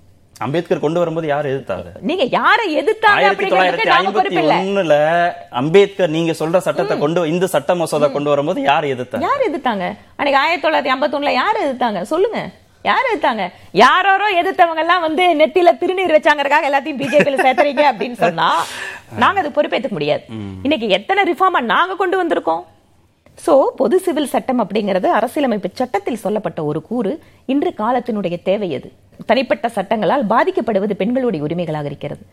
[0.46, 1.90] அம்பேத்கர் கொண்டு வரும்போது யார் எதிர்த்தாங்க?
[2.10, 4.96] நீங்க யாரை எதிர்த்தாங்க ஆயிரத்தி தொள்ளாயிரத்தி ஐம்பத்தி ஒண்ணுல
[5.62, 9.26] அம்பேத்கர் நீங்க சொல்ற சட்டத்தை கொண்டு இந்த சட்ட மசோதா கொண்டு வரும்போது யார் எதிர்த்தாங்க?
[9.28, 9.88] யார் எதிர்த்தாங்க?
[10.18, 12.02] அன்னைக்கு ஆயிரத்தி தொள்ளாயிரத்தி ஐம்பத்தொன்னுல யார் எதிர்த்தாங்க?
[12.14, 12.42] சொல்லுங்க.
[12.88, 13.44] யார் எதிர்த்தாங்க
[13.84, 18.48] யாரோரோ எதிர்த்தவங்க எல்லாம் வந்து நெத்தியில திருநீர் வச்சாங்கறதுக்காக எல்லாத்தையும் பிஜேபியில சேர்த்துறீங்க அப்படின்னு சொன்னா
[19.24, 20.24] நாங்க அது பொறுப்பேற்றுக்க முடியாது.
[20.66, 22.64] இன்னைக்கு எத்தனை ரிஃபார்மா நாங்க கொண்டு வந்திருக்கோம்?
[23.46, 27.12] சோ பொது சிவில் சட்டம் அப்படிங்கிறது அரசியலமைப்பு சட்டத்தில் சொல்லப்பட்ட ஒரு கூறு
[27.54, 28.90] இன்று காலத்தினுடைய தேவை அது
[29.30, 32.24] தனிப்பட்ட சட்டங்களால் பாதிக்கப்படுவது பெண்களுடைய உரிமைகளாக இருக்கிறது.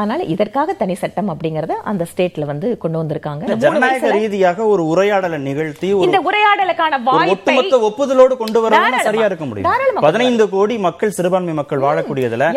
[0.00, 3.56] அதனால இதற்காக தனி சட்டம் அப்படிங்கறத அந்த ஸ்டேட்ல வந்து கொண்டு வந்திருக்காங்க.
[3.64, 7.56] ஜனநாயக ரீதியாக ஒரு உரையாடலை நிகழ்த்தி இந்த உரையாடலுக்கான வாய்ப்பை
[7.88, 9.02] ஒப்புதலோடு கொண்டு தாராளமா.
[9.08, 10.00] சரியா இருக்க முடியும்.
[10.06, 12.48] பதினைந்து கோடி மக்கள் சிறுபான்மை மக்கள் வாழக்கூடியதுல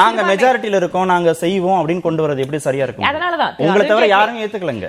[0.00, 4.40] நாங்க மெஜாரிட்டில இருக்கோம் நாங்க செய்வோம் அப்படின்னு கொண்டு வரது எப்படி சரியா இருக்கும் அதனாலதான் உங்களை தவிர யாரும்
[4.44, 4.88] ஏத்துக்கலங்க.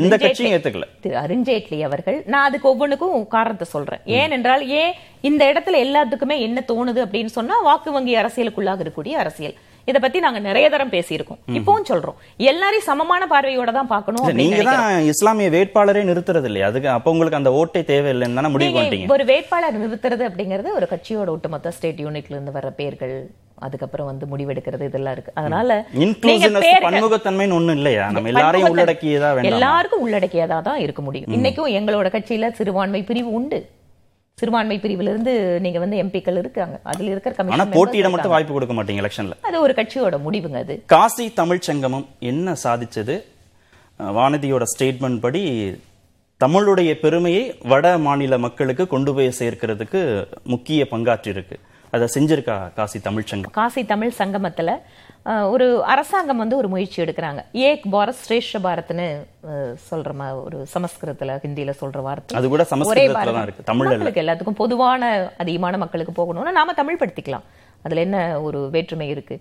[0.00, 0.86] எந்த கட்சியும் ஏத்துக்கல.
[1.06, 4.04] திரு அருண்ஜேட்லி அவர்கள் நான் அதுக்கு ஒவ்வொன்றுக்கும் காரணத்தை சொல்றேன்.
[4.20, 4.94] ஏனென்றால் ஏன்
[5.30, 9.58] இந்த இடத்துல எல்லாத்துக்குமே என்ன தோணுது அப்படின்னு சொன்னா வாக்கு வங்கி அரசியலுக்குள்ளாக இருக்கக்கூடிய அரசியல்.
[9.88, 11.40] இத பத்தி நாங்க நிறைய தரம் பேசியிருக்கோம்.
[11.58, 12.16] இப்பவும் சொல்றோம்.
[12.50, 14.62] எல்லாரையும் சமமான பார்வையோட தான் பார்க்கணும் நீங்க.
[14.68, 19.12] தான் இஸ்லாமிய வேட்பாளரே நிறுத்துறது இல்லையா அதுக்கு அப்ப உங்களுக்கு அந்த ஓட்டே தேவையில்லைன்னு தானே முடிவு பண்ணிட்டீங்க?
[19.16, 23.16] ஒரு வேட்பாளர் நிறுத்துறது அப்படிங்கிறது ஒரு கட்சியோட ஒட்டுமொத்த ஸ்டேட் யூனிட்ல இருந்து வர்ற பேர்கள்
[23.66, 25.32] அதுக்கப்புறம் வந்து முடிவெடுக்கிறது இதெல்லாம் இருக்கு.
[25.40, 25.72] அதனால
[26.86, 28.04] பன்முகத்தன்மைன்னு ஒண்ணு இல்லையா?
[28.14, 28.70] நம்ம எல்லாரையும் பன்முகத்தன்மை.
[28.74, 31.34] உள்ளடக்கியதா எல்லாருக்கும் உள்ளடக்கியதா தான் இருக்க முடியும்.
[31.38, 33.60] இன்னைக்கும் எங்களோட கட்சியில சிறுபான்மை பிரிவு உண்டு.
[34.40, 36.76] சிறுபான்மை பிரிவுல இருந்து நீங்க வந்து எம்பிக்கள் இருக்காங்க.
[36.84, 40.74] அதுல இருக்கிற கமிஷன் போட்டியிட மட்டும் வாய்ப்பு கொடுக்க மாட்டீங்க எலெக்ஷன்ல அது ஒரு கட்சியோட முடிவுங்க அது.
[40.86, 43.16] காசி தமிழ்ச் சங்கமம் என்ன சாதிச்சது?
[44.18, 45.42] வானதியோட ஸ்டேட்மெண்ட் படி
[46.40, 50.00] தமிழுடைய பெருமையை வட மாநில மக்களுக்கு கொண்டு போய் சேர்க்கிறதுக்கு
[50.44, 51.56] முக்கிய பங்காற்றி இருக்கு
[51.90, 53.50] அதை செஞ்சிருக்கா காசி தமிழ்ச் சங்கம்?
[53.50, 54.80] காசி தமிழ் சங்கமத்துல
[55.50, 57.44] ஒரு அரசாங்கம் வந்து ஒரு முயற்சி எடுக்கிறாங்க.
[57.52, 59.26] ஏக் பாரத் ஸ்ரேஷ்ட பாரத்னு
[59.90, 62.38] சொல்ற மா- ஒரு சமஸ்கிருதத்துல ஹிந்தியில சொல்ற வார்த்தை.
[62.38, 63.32] அது கூட ஒரே சமஸ்கிருதத்துல.
[63.32, 63.72] தான் இருக்கு.
[63.72, 67.42] தமிழ்ல எல்லாத்துக்கும் பொதுவான அதிகமான மக்களுக்கு போகணும்னா நாம தமிழ் படுத்திக்கலாம்
[67.86, 68.16] அதுல என்ன
[68.46, 69.36] ஒரு வேற்றுமை இருக்கு?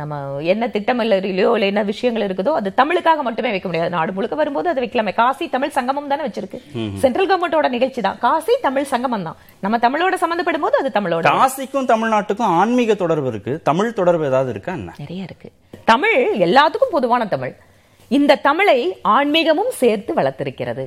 [0.00, 0.18] நம்ம
[0.52, 3.90] என்ன திட்டமில்லையோ இல்ல என்ன விஷயங்கள் இருக்குதோ அது தமிழுக்காக மட்டுமே வைக்க முடியாது.
[3.96, 5.12] நாடு முழுக்க வரும்போது அதை வைக்கலாமே.
[5.20, 6.60] காசி தமிழ் சங்கமம் தானே வச்சிருக்கு.
[7.02, 8.18] சென்ட்ரல் கவர்மெண்டோட நிகழ்ச்சி தான்.
[8.26, 9.38] காசி தமிழ் சங்கமம் தான்.
[9.66, 11.34] நம்ம தமிழோட சம்பந்தப்படும் போது அது தமிழோட.
[11.40, 13.54] காசிக்கும் தமிழ்நாட்டுக்கும் ஆன்மீக தொடர்பு இருக்கு.
[13.70, 15.50] தமிழ் தொடர்பு ஏதாவது இருக்கா நிறைய இருக்கு.
[15.92, 17.54] தமிழ் எல்லாத்துக்கும் பொதுவான தமிழ்.
[18.10, 18.78] இந்த தமிழை
[19.16, 20.86] ஆன்மீகமும் சேர்த்து வளர்த்திருக்கிறது.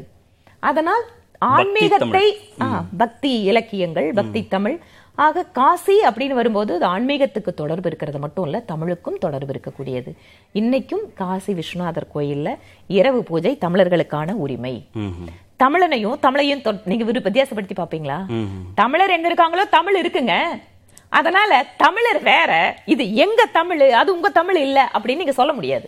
[0.70, 1.06] அதனால்
[1.56, 2.28] ஆன்மீகத்தை
[3.02, 4.76] பக்தி இலக்கியங்கள் பக்தி தமிழ்
[5.24, 10.12] ஆக காசி அப்படின்னு வரும்போது அது ஆன்மீகத்துக்கு தொடர்பு இருக்கிறது மட்டும் இல்ல தமிழுக்கும் தொடர்பு இருக்கக்கூடியது.
[10.60, 12.50] இன்னைக்கும் காசி விஸ்வநாதர் கோயில்ல
[12.88, 14.76] இரவு பூஜை தமிழர்களுக்கான உரிமை.
[15.64, 18.18] தமிழனையும் தமிழையும் நீங்க வித்தியாசப்படுத்தி பாப்பீங்களா?
[18.76, 20.34] தமிழர் எங்க இருக்காங்களோ தமிழ் இருக்குங்க.
[21.10, 22.52] அதனால தமிழர் வேற
[22.94, 25.88] இது எங்க தமிழ் அது உங்க தமிழ் இல்ல அப்படின்னு நீங்க சொல்ல முடியாது.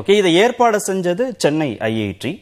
[0.00, 2.32] ஓகே இதை ஏற்பாடு செஞ்சது சென்னை ஐஐடி.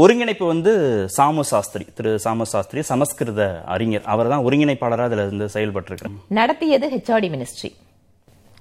[0.00, 0.72] ஒருங்கிணைப்பு வந்து
[1.16, 3.42] சாமு சாஸ்திரி திரு சாமு சாஸ்திரி சமஸ்கிருத
[3.74, 4.04] அறிஞர்.
[4.12, 7.70] அவர் தான் ஒருங்கிணைப்பாளராக அதுல இருந்து செயல்பட்டிருக்காரு நடத்தியது ஹெச்ஆர்டி மினிஸ்ட்ரி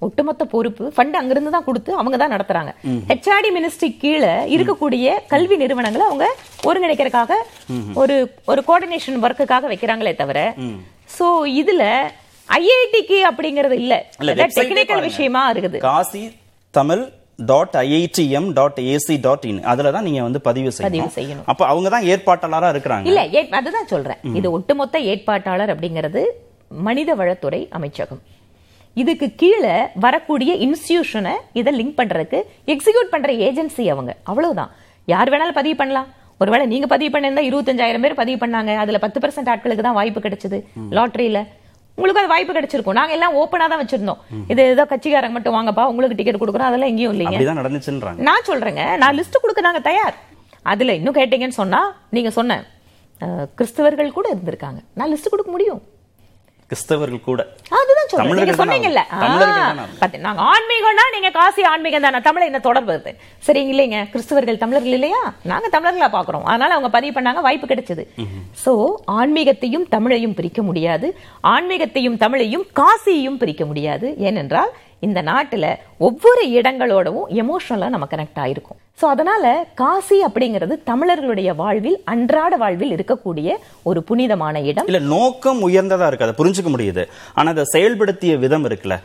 [0.02, 2.72] ஒட்டுமொத்த பொறுப்பு ஃபண்ட் அங்கிருந்து தான் கொடுத்து அவங்க தான் நடத்துறாங்க.
[3.12, 6.26] ஹெச்ஆர்டி மினிஸ்ட்ரி கீழே இருக்கக்கூடிய கல்வி நிறுவனங்களை அவங்க
[6.70, 7.38] ஒருங்கிணைக்கிறதுக்காக
[8.02, 8.16] ஒரு
[8.54, 10.42] ஒரு கோஆர்டினேஷன் ஒர்க்குக்காக வைக்கிறாங்களே தவிர
[11.18, 11.28] சோ
[11.62, 11.84] இதுல
[12.50, 13.94] ஐஐடிக்கு அப்படிங்கறது இல்ல.
[14.42, 15.02] டெக்னிக்கல்.
[15.08, 15.80] விஷயமா இருக்குது.
[15.88, 16.22] Kashi
[16.74, 17.02] Tamil
[17.46, 21.12] dot IITM dot AC dot in அதுல தான் நீங்க வந்து பதிவு செய்யணும்.
[21.18, 21.48] செய்யணும்.
[21.52, 23.06] அப்ப அவங்க தான் ஏற்பாட்டாளரா இருக்கிறாங்க.
[23.12, 24.18] இல்ல அதுதான் சொல்றேன்.
[24.40, 26.24] இது ஒட்டுமொத்த ஏற்பாட்டாளர் அப்படிங்கிறது
[26.88, 28.22] மனித வளத்துறை அமைச்சகம்.
[28.94, 32.40] இதுக்கு கீழே வரக்கூடிய இன்ஸ்டிடியூஷனை இதை லிங்க் பண்றதுக்கு
[32.74, 34.16] எக்ஸிக்யூட் பண்ற ஏஜென்சி அவங்க.
[34.24, 34.72] அவ்வளவுதான்.
[35.06, 36.10] யார் வேணாலும் பதிவு பண்ணலாம்.
[36.42, 38.76] ஒருவேளை நீங்க பதிவு பண்ணிருந்தா இருபத்தஞ்சாயிரம் பேர் பதிவு பண்ணாங்க.
[38.84, 40.60] அதுல பத்து பர்சன்ட் ஆட்களுக்கு தான் வாய்ப்பு கிடைச்சது.
[40.98, 41.40] லாட்டரியில
[41.98, 42.98] உங்களுக்கு அது வாய்ப்பு கிடைச்சிருக்கும்.
[43.00, 44.22] நாங்க எல்லாம் ஓப்பனா தான் வச்சிருந்தோம்.
[44.54, 46.70] இது ஏதோ கட்சிக்காரங்க மட்டும் வாங்கப்பா உங்களுக்கு டிக்கெட் கொடுக்குறோம்.
[46.72, 47.38] அதெல்லாம் எங்கேயும் இல்லைங்க.
[48.30, 50.18] நான் சொல்றேங்க நான் லிஸ்ட் கொடுக்க நாங்க தயார்.
[50.74, 51.82] அதுல இன்னும் கேட்டீங்கன்னு சொன்னா
[52.18, 52.60] நீங்க சொன்ன
[53.60, 54.80] கிறிஸ்தவர்கள் கூட இருந்திருக்காங்க.
[55.00, 55.82] நான் லிஸ்ட் கொடுக்க முடியும்.
[56.70, 57.42] கிறிஸ்தவர்கள் கூட.
[60.54, 62.20] ஆன்மீகம்னா நீங்க காசி ஆன்மீகம் தானே.
[62.20, 63.16] தமிழை என்ன தொடர்பு
[63.48, 64.00] சரி இல்லைங்க.
[64.14, 65.22] கிறிஸ்தவர்கள் தமிழர்கள் இல்லையா?
[65.52, 66.48] நாங்க தமிழர்களா பாக்குறோம்.
[66.52, 68.06] அதனால அவங்க பதிவு பண்ணாங்க வாய்ப்பு கிடைச்சது.
[68.66, 68.74] சோ
[69.20, 71.10] ஆன்மீகத்தையும் தமிழையும் பிரிக்க முடியாது.
[71.44, 74.10] ஆன்மீகத்தையும் தமிழையும் காசியையும் பிரிக்க முடியாது.
[74.18, 75.66] ஏனென்றால் இந்த நாட்டுல
[75.98, 78.82] ஒவ்வொரு இடங்களோடவும் எமோஷனலா நம்ம கனெக்ட் ஆயிருக்கும்.
[79.02, 79.46] ஸோ அதனால
[79.80, 83.50] காசி அப்படிங்கிறது தமிழர்களுடைய வாழ்வில் அன்றாட வாழ்வில் இருக்கக்கூடிய
[83.90, 84.88] ஒரு புனிதமான இடம்.
[84.90, 87.04] இல்லை நோக்கம் உயர்ந்ததாக இருக்குது அதை புரிஞ்சுக்க முடியுது.
[87.38, 88.96] ஆனால் அதை செயல்படுத்திய விதம் இருக்குல்ல.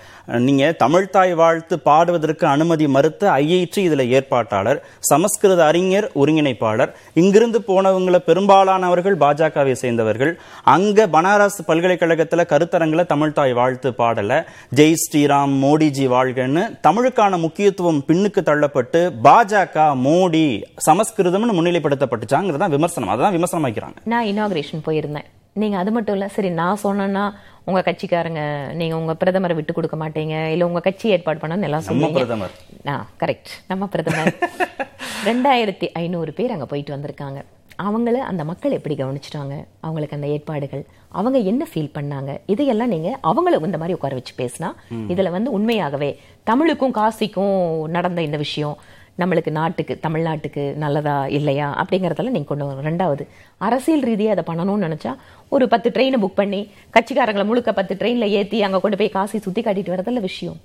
[0.46, 9.18] நீங்க தமிழ்தாய் வாழ்த்து பாடுவதற்கு அனுமதி மறுத்த ஐஐடி இதில் ஏற்பாட்டாளர் சமஸ்கிருத அறிஞர் ஒருங்கிணைப்பாளர் இங்கிருந்து போனவங்கள பெரும்பாலானவர்கள்
[9.24, 10.32] பாஜகவை சேர்ந்தவர்கள்.
[10.76, 14.40] அங்கே பனாரஸ் பல்கலைக்கழகத்தில் கருத்தரங்கில் தமிழ்தாய் வாழ்த்து பாடல.
[14.80, 23.12] ஜெய் ஸ்ரீராம் மோடிஜி வாழ்கன்னு தமிழுக்கான முக்கியத்துவம் பின்னுக்கு தள்ளப்பட்டு பாஜக பாஜக மோடி சமஸ்கிருதம்னு முன்னிலைப்படுத்தப்பட்டுச்சாங்கிறதா விமர்சனம்.
[23.14, 25.28] அதான் விமர்சனம் வைக்கிறாங்க நான் இனாகிரேஷன் போயிருந்தேன்.
[25.52, 27.24] நீங்க அது மட்டும் இல்ல சரி நான் சொன்னேன்னா
[27.64, 28.42] உங்க கட்சிக்காரங்க
[28.74, 32.54] நீங்க உங்க பிரதமரை விட்டு கொடுக்க மாட்டீங்க இல்ல உங்க கட்சி ஏற்பாடு பண்ணணும்னு எல்லாம் பிரதமர்.
[32.88, 34.32] ஆ கரெக்ட் நம்ம பிரதமர்.
[35.28, 37.40] ரெண்டாயிரத்தி ஐநூறு பேர் அங்க போயிட்டு வந்திருக்காங்க.
[37.82, 39.54] அவங்கள அந்த மக்கள் எப்படி கவனிச்சிட்டாங்க?
[39.80, 42.38] அவங்களுக்கு அந்த ஏற்பாடுகள் அவங்க என்ன ஃபீல் பண்ணாங்க?
[42.46, 44.68] இதையெல்லாம் நீங்க அவங்கள இந்த மாதிரி உட்கார வச்சு பேசினா
[45.08, 46.10] இதுல வந்து உண்மையாகவே
[46.44, 48.76] தமிழுக்கும் காசிக்கும் நடந்த இந்த விஷயம்
[49.18, 52.86] நம்மளுக்கு நாட்டுக்கு தமிழ்நாட்டுக்கு நல்லதா இல்லையா அப்படிங்கறதெல்லாம் நீங்க கொண்டு வரணும்.
[52.90, 53.24] ரெண்டாவது
[53.58, 55.12] அரசியல் ரீதியா அதை பண்ணணும்னு நினைச்சா
[55.48, 56.60] ஒரு பத்து ட்ரெயினை புக் பண்ணி
[56.94, 60.58] கட்சிக்காரங்களை முழுக்க பத்து ட்ரெயின்ல ஏத்தி அங்க கொண்டு போய் காசி சுத்தி காட்டிட்டு வரதல்ல விஷயம்.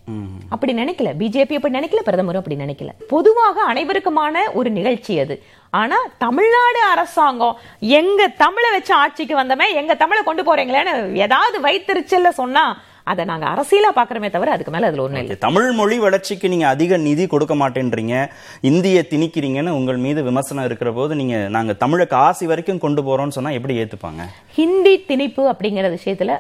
[0.50, 1.12] அப்படி நினைக்கல.
[1.22, 2.90] பிஜேபி அப்படி நினைக்கல பிரதமரும் அப்படி நினைக்கல.
[3.10, 5.44] பொதுவாக அனைவருக்குமான ஒரு நிகழ்ச்சி அது.
[5.70, 12.66] ஆனா தமிழ்நாடு அரசாங்கம் எங்க தமிழை வச்சு ஆட்சிக்கு வந்தமே எங்க தமிழை கொண்டு போறீங்களேன்னு ஏதாவது வைத்திருச்சல்ல சொன்னா
[13.08, 15.38] அதை நாங்க அரசியலா பாக்குறோமே தவிர அதுக்கு மேல அதுல ஒண்ணும் இல்லை.
[15.38, 18.16] தமிழ் மொழி வளர்ச்சிக்கு நீங்க அதிக நிதி கொடுக்க மாட்டேன்றீங்க
[18.62, 23.50] இந்திய திணிக்கிறீங்கன்னு உங்கள் மீது விமர்சனம் இருக்கிற போது நீங்க நாங்க தமிழை காசி வரைக்கும் கொண்டு போறோம்னு சொன்னா
[23.50, 24.22] எப்படி ஏத்துப்பாங்க?
[24.54, 26.34] ஹிந்தி திணிப்பு அப்படிங்கிற விஷயத்துல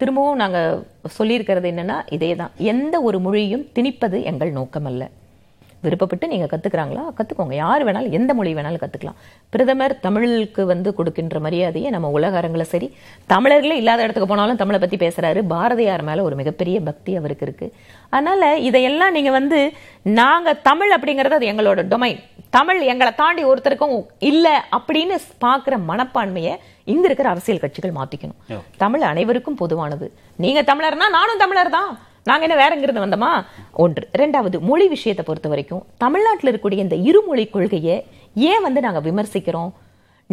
[0.00, 0.58] திரும்பவும் நாங்க
[1.18, 2.52] சொல்லியிருக்கிறது என்னன்னா இதேதான்.
[2.72, 5.02] எந்த ஒரு மொழியும் திணிப்பது எங்கள் நோக்கம் அல்ல
[5.84, 7.04] விருப்பப்பட்டு நீங்க கத்துக்கிறாங்களா?
[7.18, 7.54] கத்துக்கோங்க.
[7.64, 9.18] யார் வேணாலும் எந்த மொழி வேணாலும் கத்துக்கலாம்.
[9.54, 12.88] பிரதமர் தமிழுக்கு வந்து கொடுக்கின்ற மரியாதையை நம்ம உலக அரங்குல சரி
[13.32, 15.42] தமிழர்களே இல்லாத இடத்துக்கு போனாலும் தமிழை பத்தி பேசுறாரு.
[15.54, 17.68] பாரதியார் மேல ஒரு மிகப்பெரிய பக்தி அவருக்கு இருக்கு.
[18.14, 19.60] அதனால இதையெல்லாம் நீங்க வந்து
[20.02, 22.20] நாங்க தமிழ் அப்படிங்கறது அது எங்களோட டொமைன்
[22.58, 23.96] தமிழ் எங்களை தாண்டி ஒருத்தருக்கும்
[24.30, 24.46] இல்ல
[24.78, 25.16] அப்படின்னு
[25.46, 26.54] பாக்குற மனப்பான்மையை
[26.92, 28.40] இங்க இருக்கிற அரசியல் கட்சிகள் மாத்திக்கணும்.
[28.76, 30.06] தமிழ் அனைவருக்கும் பொதுவானது.
[30.44, 31.90] நீங்க தமிழர்னா நானும் தமிழர் தான்
[32.28, 33.30] நாங்கள் என்ன வேற இங்கிருந்து வந்தோமா?
[33.84, 34.04] ஒன்று.
[34.20, 37.96] ரெண்டாவது மொழி விஷயத்தை பொறுத்த வரைக்கும் தமிழ்நாட்டில் இருக்கக்கூடிய இந்த இருமொழி கொள்கையை
[38.50, 39.72] ஏன் வந்து நாங்கள் விமர்சிக்கிறோம்?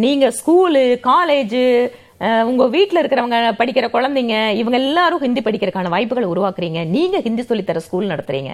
[0.03, 1.63] நீங்கள் ஸ்கூலு காலேஜு
[2.49, 6.79] உங்கள் வீட்டில் இருக்கிறவங்க படிக்கிற குழந்தைங்க இவங்க எல்லாரும் ஹிந்தி படிக்கிறதுக்கான வாய்ப்புகளை உருவாக்குறீங்க.
[6.95, 8.53] நீங்கள் ஹிந்தி சொல்லித்தர ஸ்கூல் நடத்துறீங்க.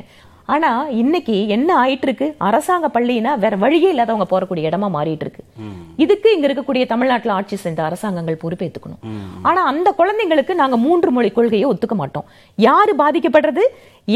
[0.54, 0.70] ஆனா
[1.02, 5.44] இன்னைக்கு என்ன ஆயிட்டு இருக்கு அரசாங்க பள்ளினா வேற வழியே இல்லாதவங்க போறக்கூடிய இடமா மாறிட்டு இருக்கு
[6.04, 9.02] இதுக்கு இங்க இருக்கக்கூடிய தமிழ்நாட்டுல ஆட்சி செஞ்ச அரசாங்கங்கள் பொறுப்பேத்துக்கணும்.
[9.50, 12.26] ஆனா அந்த குழந்தைங்களுக்கு நாங்க மூன்று மொழி கொள்கையை ஒத்துக்க மாட்டோம்.
[12.68, 13.64] யாரு பாதிக்கப்படுறது?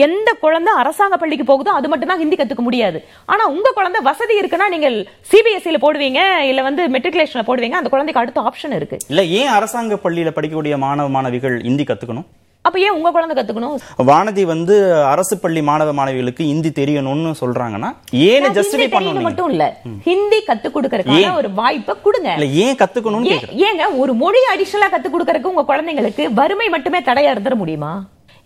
[0.05, 2.99] எந்த குழந்தை அரசாங்க பள்ளிக்கு போகுதோ அது மட்டும் தான் ஹிந்தி கத்துக்க முடியாது.
[3.33, 4.97] ஆனா உங்க குழந்தை வசதி இருக்குன்னா நீங்கள்
[5.31, 8.99] சிபிஎஸ்சில போடுவீங்க இல்ல வந்து மெட்ரிகுலேஷன்ல போடுவீங்க அந்த குழந்தைக்கு அடுத்த ஆப்ஷன் இருக்கு.
[9.13, 12.27] இல்ல ஏன் அரசாங்க பள்ளியில படிக்கக்கூடிய மாணவ மாணவிகள் இந்தி கத்துக்கணும்?
[12.69, 13.75] அப்ப ஏன் உங்க குழந்தை கத்துக்கணும்?
[14.05, 17.89] வானதி வந்து அரசு பள்ளி மாணவ மாணவிகளுக்கு இந்தி தெரியணும்னு சொல்றாங்கன்னா
[18.23, 19.65] ஏன்னு ஹிந்தி ஜஸ்டிஃபை பண்ணணும் மட்டும் இல்ல.
[20.03, 22.29] ஹிந்தி கத்து கொடுக்கறதுக்கான ஒரு வாய்ப்பை கொடுங்க.
[22.33, 27.33] இல்ல ஏன் கத்துக்கணும்னு ஏன்- ஏங்க ஒரு மொழி அடிஷனலா கத்து கொடுக்கறதுக்கு உங்க குழந்தைங்களுக்கு வறுமை மட்டுமே தடையா
[27.33, 27.91] இருந்துட முடியுமா?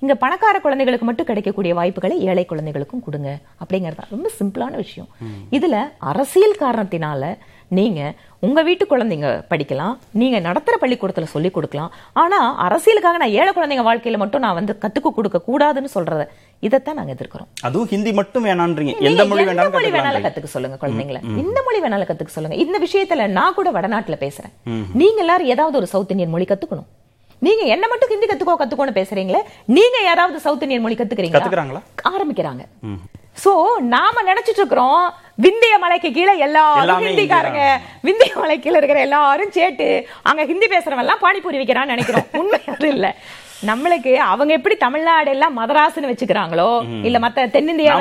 [0.04, 3.30] இங்க பணக்கார குழந்தைகளுக்கு மட்டும் கிடைக்கக்கூடிய வாய்ப்புகளை ஏழை குழந்தைகளுக்கும் கொடுங்க.
[3.64, 5.10] அப்படிங்கறது ரொம்ப சிம்பிளான விஷயம்.
[5.52, 7.38] இதுல அரசியல் காரணத்தினால
[7.68, 11.92] நீங்க உங்க வீட்டு குழந்தைங்க படிக்கலாம் நீங்க நடத்துற பள்ளிக்கூடத்துல சொல்லி கொடுக்கலாம்.
[12.14, 16.26] ஆனா அரசியலுக்காக நான் ஏழை குழந்தைங்க வாழ்க்கையில மட்டும் நான் வந்து கத்துக்க கொடுக்க கூடாதுன்னு சொல்றத
[16.60, 17.50] இதைத்தான் நாங்க எதிர்க்கிறோம்.
[17.62, 19.00] அதுவும் ஹிந்தி மட்டும் வேணான்றீங்க.
[19.00, 21.22] எந்த மொழி வேணாலும் வேணாலும் கத்துக்க சொல்லுங்க குழந்தைங்கள.
[21.44, 22.58] இந்த மொழி வேணாலும் கத்துக்க சொல்லுங்க.
[22.66, 24.54] இந்த விஷயத்துல நான் கூட வடநாட்டுல பேசுறேன்.
[24.94, 26.90] நீங்க எல்லாரும் ஏதாவது ஒரு சவுத் இந்தியன் மொழி கத்துக்கணும்.
[27.46, 29.42] நீங்க என்ன மட்டும் ஹிந்தி கத்துக்கோ கத்துக்கோன்னு பேசுறீங்களே?
[29.78, 31.82] நீங்க யாராவது சவுத் இந்தியன் மொழி கத்துக்கிறாங்களா?
[32.14, 32.64] ஆரம்பிக்கிறாங்க.
[33.44, 33.52] சோ
[33.94, 35.04] நாம நினைச்சிட்டு இருக்கிறோம்
[35.46, 37.62] விந்திய மலைக்கு கீழே எல்லாரும் ஹிந்திக்காரங்க.
[38.08, 39.88] விந்திய மலை கீழே இருக்கிற எல்லாரும் சேட்டு
[40.30, 42.28] அங்க ஹிந்தி பேசுறவன் எல்லாம் பானிபூரி வைக்கிறான்னு நினைக்கிறோம்.
[42.42, 43.08] உண்மை அது இல்ல.
[43.70, 46.68] நம்மளுக்கு அவங்க எப்படி தமிழ்நாடு எல்லாம் மதராசுன்னு வச்சுக்கிறாங்களோ
[47.08, 47.94] இல்ல மத்த தென்னிந்தியா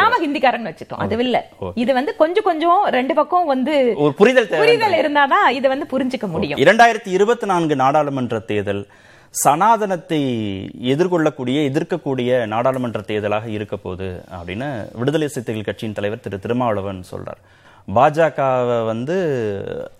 [0.00, 1.38] நாம ஹிந்திக்காரன் வச்சுட்டோம் அது இல்ல.
[1.74, 6.58] இது வந்து கொஞ்சம் கொஞ்சம் ரெண்டு பக்கம் வந்து ஒரு புரிதல் புரிதல் இருந்தாதான் இது வந்து புரிஞ்சுக்க முடியும்.
[6.58, 8.82] இரண்டாயிரத்தி இருபத்தி நான்கு நாடாளுமன்ற தேர்தல்
[9.34, 10.20] சனாதனத்தை
[10.92, 17.40] எதிர்கொள்ளக்கூடிய எதிர்க்கக்கூடிய நாடாளுமன்ற தேர்தலாக இருக்க போகுது அப்படின்னு விடுதலை சிறுத்தைகள் கட்சியின் தலைவர் திரு திருமாவளவன் சொல்றார்.
[17.88, 19.16] பாஜகவை வந்து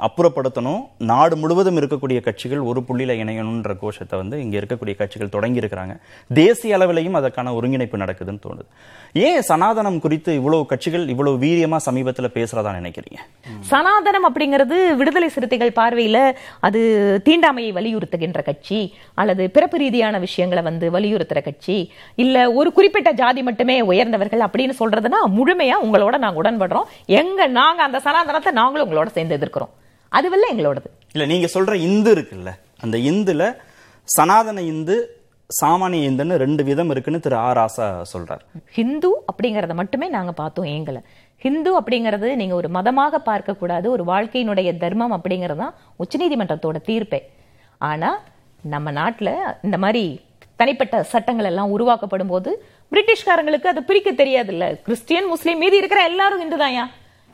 [0.07, 0.83] அப்புறப்படுத்தணும்.
[1.11, 5.95] நாடு முழுவதும் இருக்கக்கூடிய கட்சிகள் ஒரு புள்ளியில் இணையணுன்ற கோஷத்தை வந்து இங்கே இருக்கக்கூடிய கட்சிகள் தொடங்கி இருக்கிறாங்க
[6.41, 8.67] தேசிய அளவிலையும் அதற்கான ஒருங்கிணைப்பு நடக்குதுன்னு தோணுது.
[9.27, 13.21] ஏன் சனாதனம் குறித்து இவ்வளவு கட்சிகள் இவ்வளவு வீரியமா சமீபத்தில் பேசுறதா நினைக்கிறீங்க?
[13.71, 16.23] சனாதனம் அப்படிங்கிறது விடுதலை சிறுத்தைகள் பார்வையில்
[16.69, 16.81] அது
[17.29, 18.81] தீண்டாமையை வலியுறுத்துகின்ற கட்சி
[19.15, 21.79] அல்லது பிறப்பு ரீதியான விஷயங்களை வந்து வலியுறுத்துற கட்சி
[22.25, 26.89] இல்ல ஒரு குறிப்பிட்ட ஜாதி மட்டுமே உயர்ந்தவர்கள் அப்படின்னு சொல்றதுன்னா முழுமையா உங்களோட நாங்கள் உடன்படுறோம்.
[27.21, 29.73] எங்க நான் நாங்க அந்த சனாதனத்தை நாங்களும் உங்களோட சேர்ந்து எதிர்க்கிறோம்.
[30.13, 30.89] அதுவல்ல எங்களோடது.
[31.15, 32.51] இல்ல நீங்க சொல்ற இந்து இருக்குல்ல
[32.85, 33.43] அந்த இந்துல
[34.09, 34.97] சனாதன இந்து
[35.51, 38.43] சாமானிய இந்துன்னு ரெண்டு விதம் இருக்குன்னு திரு ஆர் ராசா சொல்றார்.
[38.77, 40.99] ஹிந்து அப்படிங்கறத மட்டுமே நாங்க பார்த்தோம் ஏங்கல
[41.45, 47.21] ஹிந்து அப்படிங்கிறது நீங்க ஒரு மதமாக பார்க்க கூடாது ஒரு வாழ்க்கையினுடைய தர்மம் அப்படிங்கிறது தான் உச்சநீதிமன்றத்தோட தீர்ப்பே.
[47.91, 48.11] ஆனா
[48.75, 49.33] நம்ம நாட்டுல
[49.69, 50.05] இந்த மாதிரி
[50.63, 52.51] தனிப்பட்ட சட்டங்கள் எல்லாம் உருவாக்கப்படும் போது
[52.93, 56.87] பிரிட்டிஷ்காரங்களுக்கு அது பிரிக்க தெரியாது இல்ல கிறிஸ்டியன் முஸ்லீம் மீதி இருக்கிற எல்லாரும் இந்து தான்யா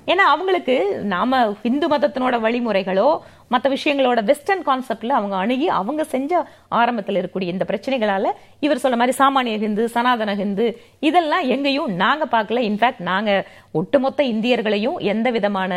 [0.07, 3.09] ஏன்னா அவங்களுக்கு நாம இந்து மதத்தினோட வழிமுறைகளோ
[3.49, 6.33] மற்ற விஷயங்களோட வெஸ்டர்ன் கான்செப்ட்ல அவங்க அணுகி அவங்க செஞ்ச
[6.69, 8.27] ஆரம்பத்தில் இருக்கக்கூடிய இந்த பிரச்சனைகளால
[8.61, 10.67] இவர் சொல்ல மாதிரி சாமானிய ஹிந்து சனாதன ஹிந்து
[11.01, 12.63] இதெல்லாம் எங்கேயும் நாங்க பார்க்கல.
[12.69, 13.31] இன்ஃபேக்ட் நாங்க
[13.73, 15.73] ஒட்டுமொத்த இந்தியர்களையும் எந்த விதமான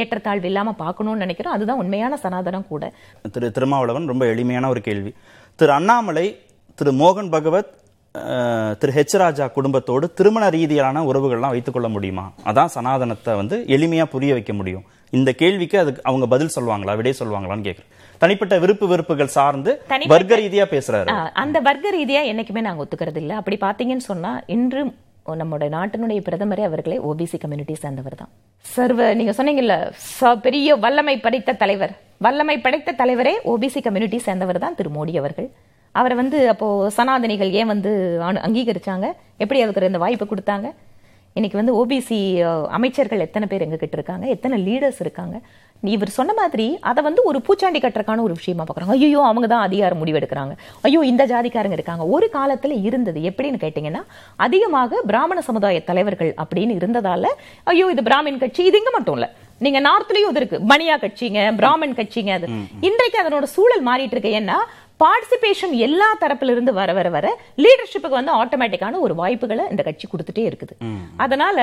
[0.00, 1.52] ஏற்றத்தாழ்வு இல்லாம பார்க்கணும்னு நினைக்கிறோம்.
[1.52, 2.92] அதுதான் உண்மையான சனாதனம் கூட.
[3.32, 5.12] திரு திருமாவளவன் ரொம்ப எளிமையான ஒரு கேள்வி.
[5.54, 6.26] திரு அண்ணாமலை
[6.74, 7.72] திரு மோகன் பகவத்
[8.80, 12.24] திரு ஹெச் ராஜா குடும்பத்தோடு திருமண ரீதியிலான உறவுகள்லாம் வைத்துக்கொள்ள முடியுமா?
[12.50, 14.84] அதான் சனாதனத்தை வந்து எளிமையா புரிய வைக்க முடியும்.
[15.18, 16.96] இந்த கேள்விக்கு அதுக்கு அவங்க பதில் சொல்லுவாங்களா?
[16.98, 17.90] விடை சொல்லுவாங்களான்னு கேக்குறேன்.
[18.22, 19.70] தனிப்பட்ட விருப்பு வெறுப்புகள் சார்ந்து
[20.14, 21.08] வர்க்க ரீதியா பேசுறாரு.
[21.44, 23.32] அந்த வர்க்க ரீதியா என்னைக்குமே நாங்க ஒத்துக்கிறது இல்ல.
[23.40, 24.82] அப்படி பாத்தீங்கன்னு சொன்னா இன்று
[25.40, 28.32] நம்முடைய நாட்டினுடைய பிரதமரே அவர்களே ஓபிசி கம்யூனிட்டி சேர்ந்தவர் தான்.
[28.76, 29.74] சர்வ நீங்க சொன்னீங்கல்ல
[30.46, 31.92] பெரிய வல்லமை படைத்த தலைவர்.
[32.26, 35.50] வல்லமை படைத்த தலைவரே ஓபிசி கம்யூனிட்டி சேர்ந்தவர் தான் திரு மோடி அவர்கள்.
[35.92, 39.12] அவரை வந்து அப்போ சனாதனிகள் ஏன் வந்து அனு- அங்கீகரிச்சாங்க?
[39.36, 40.72] எப்படி அதுக்கு இந்த வாய்ப்பு கொடுத்தாங்க?
[41.34, 42.18] இன்னைக்கு வந்து ஓபிசி
[42.68, 44.26] அமைச்சர்கள் எத்தனை பேர் எங்க கிட்ட இருக்காங்க?
[44.26, 45.40] எத்தனை லீடர்ஸ் இருக்காங்க?
[45.80, 48.88] இவர் சொன்ன மாதிரி அதை வந்து ஒரு பூச்சாண்டி கட்டுறக்கான ஒரு விஷயமா பார்க்குறாங்க.
[48.88, 50.56] ஐயோ அவங்க தான் அதிகாரம் முடிவெடுக்கிறாங்க.
[50.82, 52.04] ஐயோ இந்த ஜாதிக்காரங்க இருக்காங்க.
[52.04, 54.02] ஒரு காலத்துல இருந்தது எப்படின்னு கேட்டிங்கன்னா
[54.36, 57.26] அதிகமாக பிராமண சமுதாய தலைவர்கள் அப்படின்னு இருந்ததால
[57.64, 59.32] ஐயோ இது பிராமின் கட்சி இது இங்க மட்டும் இல்ல.
[59.58, 60.60] நீங்க நார்த்லயும் இது இருக்கு.
[60.68, 62.46] பனியா கட்சிங்க பிராமன் கட்சிங்க அது.
[62.80, 64.40] இன்றைக்கு அதனோட சூழல் மாறிட்டு இருக்கு.
[64.40, 64.56] ஏன்னா
[65.02, 67.26] பார்ட்டிசிபேஷன் எல்லா தரப்புல இருந்து வர வர வர
[67.64, 70.74] லீடர்ஷிப்புக்கு வந்து ஆட்டோமேட்டிக்கான ஒரு வாய்ப்புகளை இந்த கட்சி கொடுத்துட்டே இருக்குது.
[71.24, 71.58] அதனால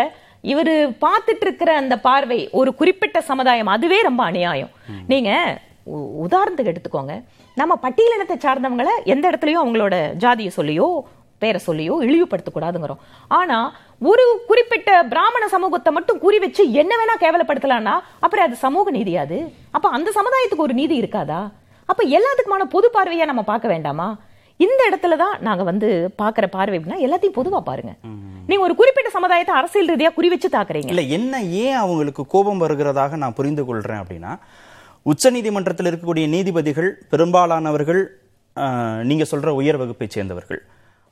[0.53, 0.73] இவரு
[1.05, 4.71] பார்த்துட்டு இருக்கிற அந்த பார்வை ஒரு குறிப்பிட்ட சமுதாயம் அதுவே ரொம்ப அநியாயம்.
[5.11, 5.29] நீங்க
[6.25, 7.13] உதாரணத்துக்கு எடுத்துக்கோங்க.
[7.61, 10.89] நம்ம பட்டியலினத்தை சார்ந்தவங்கள எந்த இடத்துலயும் அவங்களோட ஜாதியை சொல்லியோ
[11.41, 13.01] பேரை சொல்லியோ இழிவுபடுத்த கூடாதுங்கிறோம்
[13.37, 13.57] ஆனா
[14.11, 19.37] ஒரு குறிப்பிட்ட பிராமண சமூகத்தை மட்டும் குறி வச்சு என்ன வேணா கேவலப்படுத்தலாம்னா அப்புறம் அது சமூக நீதியாது
[19.77, 21.39] அப்ப அந்த சமுதாயத்துக்கு ஒரு நீதி இருக்காதா?
[21.89, 24.07] அப்ப எல்லாத்துக்குமான பொது பார்வையா நம்ம பார்க்க வேண்டாமா?
[24.59, 27.91] இந்த இடத்துல தான் நாங்க வந்து பாக்குற பார்வை அப்படின்னா எல்லாத்தையும் பொதுவா பாருங்க.
[28.49, 30.89] நீங்க ஒரு குறிப்பிட்ட சமுதாயத்தை அரசியல் ரீதியா குறி வச்சு தாக்குறீங்க.
[30.93, 34.31] இல்ல என்ன ஏன் அவங்களுக்கு கோபம் வருகிறதாக நான் புரிந்து கொள்றேன் அப்படின்னா
[35.05, 38.01] உச்சநீதிமன்றத்தில் இருக்கக்கூடிய நீதிபதிகள் பெரும்பாலானவர்கள்
[38.57, 40.59] ஆஹ், நீங்க சொல்ற உயர் வகுப்பை சேர்ந்தவர்கள்.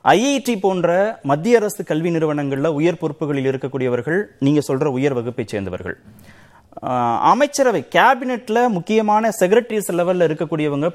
[0.04, 0.88] ஐஐடி போன்ற
[1.24, 5.96] மத்திய அரசு கல்வி நிறுவனங்கள்ல உயர் பொறுப்புகளில் இருக்கக்கூடியவர்கள் நீங்க சொல்ற உயர் வகுப்பை சேர்ந்தவர்கள்.
[7.32, 10.88] அமைச்சரவை கேபினெட்டில் முக்கியமான செக்ரட்டரிஸ் லெவலில் இருக்கக்கூடியவங்க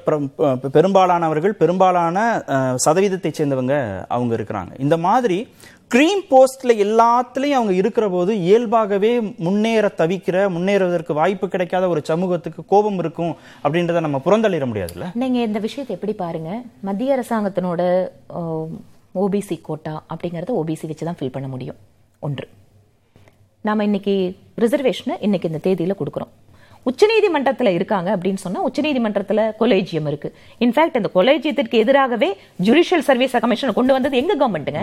[0.76, 2.18] பெரும்பாலானவர்கள் பெரும்பாலான
[2.84, 3.76] சதவீதத்தை சேர்ந்தவங்க
[4.16, 4.72] அவங்க இருக்கிறாங்க.
[4.84, 5.38] இந்த மாதிரி
[5.94, 9.12] க்ரீம் போஸ்டில் எல்லாத்துலேயும் அவங்க இருக்கிற போது இயல்பாகவே
[9.46, 13.32] முன்னேற தவிக்கிற முன்னேறுவதற்கு வாய்ப்பு கிடைக்காத ஒரு சமூகத்துக்கு கோபம் இருக்கும்
[13.64, 15.08] அப்படின்றத நம்ம புறந்தள்ளிட முடியாதுல்ல?
[15.22, 16.50] நீங்கள் இந்த விஷயத்தை எப்படி பாருங்க?
[16.88, 17.82] மத்திய அரசாங்கத்தினோட
[19.24, 21.80] ஓபிசி கோட்டா அப்படிங்கிறத ஓபிசி வச்சு தான் ஃபில் பண்ண முடியும்.
[22.28, 22.46] ஒன்று.
[23.66, 24.14] நாம் இன்னைக்கு
[24.62, 26.30] ரிசர்வேஷனை இன்னைக்கு இந்த தேதியில் கொடுக்குறோம்.
[26.88, 30.28] உச்சநீதிமன்றத்தில் இருக்காங்க அப்படின்னு சொன்னால் உச்சநீதிமன்றத்தில் கொலேஜியம் இருக்கு.
[30.64, 32.28] இன்ஃபேக்ட் இந்த கொலேஜியத்திற்கு எதிராகவே
[32.66, 34.82] ஜுடிஷியல் சர்வீஸ் கமிஷனை கொண்டு வந்தது எங்க கவர்மெண்ட்டுங்க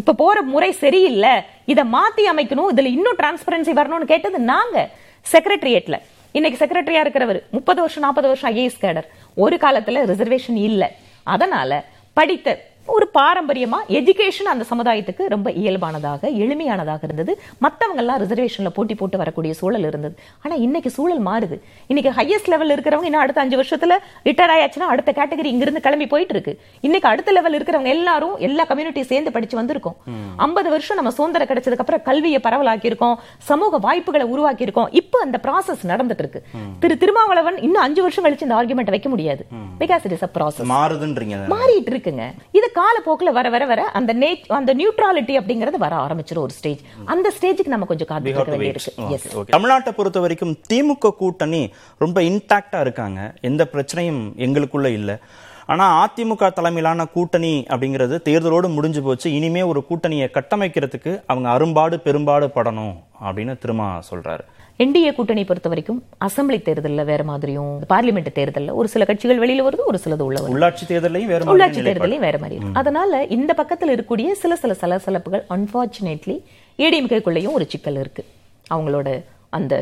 [0.00, 1.34] இப்ப போற முறை சரியில்லை.
[1.72, 2.70] இதை மாத்தி அமைக்கணும்.
[2.74, 4.90] இதுல இன்னும் டிரான்ஸ்பரன்சி வரணும்னு கேட்டது நாங்க
[5.32, 5.98] செக்ரட்டரியேட்ல
[6.32, 9.08] இன்னைக்கு செக்ரட்டரியா இருக்கிறவர் முப்பது வருஷம் நாற்பது வருஷம் ஐஏஎஸ் கேடர்
[9.44, 10.88] ஒரு காலத்துல ரிசர்வேஷன் இல்லை.
[11.22, 12.58] அதனால படித்த
[12.92, 17.32] ஒரு பாரம்பரியமா எஜுகேஷன் அந்த சமுதாயத்துக்கு ரொம்ப இயல்பானதாக எளிமையானதாக இருந்தது.
[17.64, 20.14] மத்தவங்க எல்லாம் ரிசர்வேஷன்ல போட்டி போட்டு வரக்கூடிய சூழல் இருந்தது.
[20.42, 21.56] ஆனா இன்னைக்கு சூழல் மாறுது.
[21.86, 23.96] இன்னைக்கு ஹையஸ்ட் லெவல் இருக்கிறவங்க இன்னும் அடுத்த அஞ்சு வருஷத்துல
[24.28, 26.54] ரிட்டையர் ஆயாச்சுன்னா அடுத்த கேட்டகரி இங்க இருந்து கிளம்பி போயிட்டு இருக்கு.
[26.80, 29.96] இன்னைக்கு அடுத்த லெவல் இருக்கிறவங்க எல்லாரும் எல்லா கம்யூனிட்டி சேர்ந்து படிச்சு வந்திருக்கோம்.
[30.36, 33.16] ஐம்பது வருஷம் நம்ம சுதந்திரம் கிடைச்சதுக்கு அப்புறம் கல்வியை பரவலாக்கி இருக்கோம்
[33.50, 36.42] சமூக வாய்ப்புகளை உருவாக்கி இருக்கோம் இப்போ அந்த ப்ராசஸ் நடந்துட்டு இருக்கு.
[36.84, 39.42] திரு திருமாவளவன் இன்னும் அஞ்சு வருஷம் கழிச்சு இந்த ஆர்குமெண்ட் வைக்க முடியாது.
[39.82, 41.38] Because it is a process மாறுதுன்றீங்க.
[41.56, 42.24] மாறிட்டு இருக்குங்க.
[42.58, 47.32] இது காலப்போக்குல வர வர வர அந்த நே- அந்த நியூட்ராலிட்டி அப்படிங்கறது வர ஆரம்பிச்சிரும் ஒரு ஸ்டேஜ் அந்த
[47.40, 48.60] ஸ்டேஜுக்கு நம்ம கொஞ்சம் We காத்து have இருக்க to wait.
[48.60, 49.06] வேண்டியிருக்கு.
[49.06, 49.50] Okay, yes okay.
[49.52, 53.34] தமிழ்நாட்டை பொறுத்த வரைக்கும் திமுக கூட்டணி ரொம்ப இன்டாக்டா இருக்காங்க.
[53.40, 55.18] எந்த பிரச்சனையும் எங்களுக்குள்ள இல்ல.
[55.66, 59.32] ஆனா அதிமுக தலைமையிலான கூட்டணி அப்படிங்கிறது தேர்தலோடு முடிஞ்சு போச்சு.
[59.32, 64.40] இனிமே ஒரு கூட்டணியை கட்டமைக்கிறதுக்கு அவங்க அரும்பாடு பெரும்பாடு படணும் அப்படின்னு திரும்ப சொல்றாரு.
[64.80, 69.82] என்டிஏ கூட்டணி பொறுத்த வரைக்கும் அசெம்பிளி தேர்தல்ல வேற மாதிரியும் பார்லிமெண்ட் தேர்தல்ல ஒரு சில கட்சிகள் வெளியில வருது
[69.84, 71.80] ஒரு சிலது உள்ள உள்ளாட்சி தேர்தலையும் வேற உள்ளாட்சி.
[71.80, 72.58] தேர்தலையும் வேற மாதிரி.
[72.72, 76.36] அதனால இந்த பக்கத்துல இருக்கக்கூடிய சில சில சலசலப்புகள் அன்பார்ச்சுனேட்லி
[76.78, 78.24] ஏடிஎம்கேக்குள்ளேயும் ஒரு சிக்கல் இருக்கு
[78.70, 79.08] அவங்களோட
[79.50, 79.74] அந்த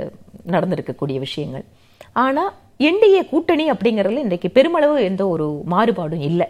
[0.46, 1.64] நடந்திருக்கக்கூடிய விஷயங்கள்
[2.16, 2.44] ஆனா
[2.80, 6.42] என்டிஏ கூட்டணி அப்படிங்கறதுல இன்றைக்கு பெருமளவு எந்த ஒரு மாறுபாடும் இல்ல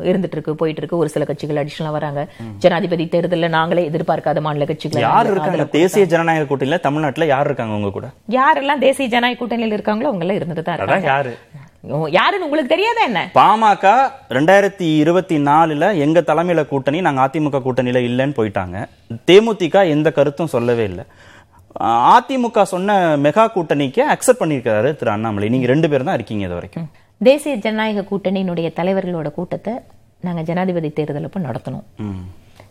[0.10, 2.22] இருந்துட்டு இருக்கு போயிட்டு இருக்கு ஒரு சில கட்சிகள் அடிஷனலா வராங்க.
[2.63, 5.66] ஜனாதிபதி தேர்தல்ல நாங்களே எதிர்பார்க்காத மாநில கட்சிகள் யார் இருக்காங்க?
[5.80, 8.10] தேசிய ஜனநாயக கூட்டணியில தமிழ்நாட்டுல யார் இருக்காங்க உங்க கூட?
[8.38, 11.10] யாரெல்லாம் தேசிய ஜனநாயக கூட்டணியில் இருக்காங்களோ அவங்க எல்லாம் இருந்துட்டு தான் இருக்காங்க.
[11.13, 11.34] யாரு?
[12.18, 13.22] யாருன்னு உங்களுக்கு தெரியாதா என்ன?
[13.40, 13.88] பாமக
[14.38, 18.78] ரெண்டாயிரத்தி இருபத்தி நாலுல எங்க தலைமையில கூட்டணி நாங்க அதிமுக கூட்டணியில இல்லைன்னு போயிட்டாங்க.
[19.30, 21.06] தேமுதிக எந்த கருத்தும் சொல்லவே இல்லை.
[22.16, 25.50] அதிமுக சொன்ன மெகா கூட்டணிக்கு அக்செப்ட் பண்ணியிருக்காரு திரு அண்ணாமலை.
[25.56, 26.88] நீங்க ரெண்டு பேரும் தான் இருக்கீங்க இது வரைக்கும்.
[27.17, 29.73] தேசிய ஜனநாயக கூட்டணியினுடைய தலைவர்களோட கூட்டத்தை
[30.21, 31.84] நாங்க ஜனாதிபதி தேர்தல் அப்ப நடத்தணும்.
[31.97, 32.25] ம்.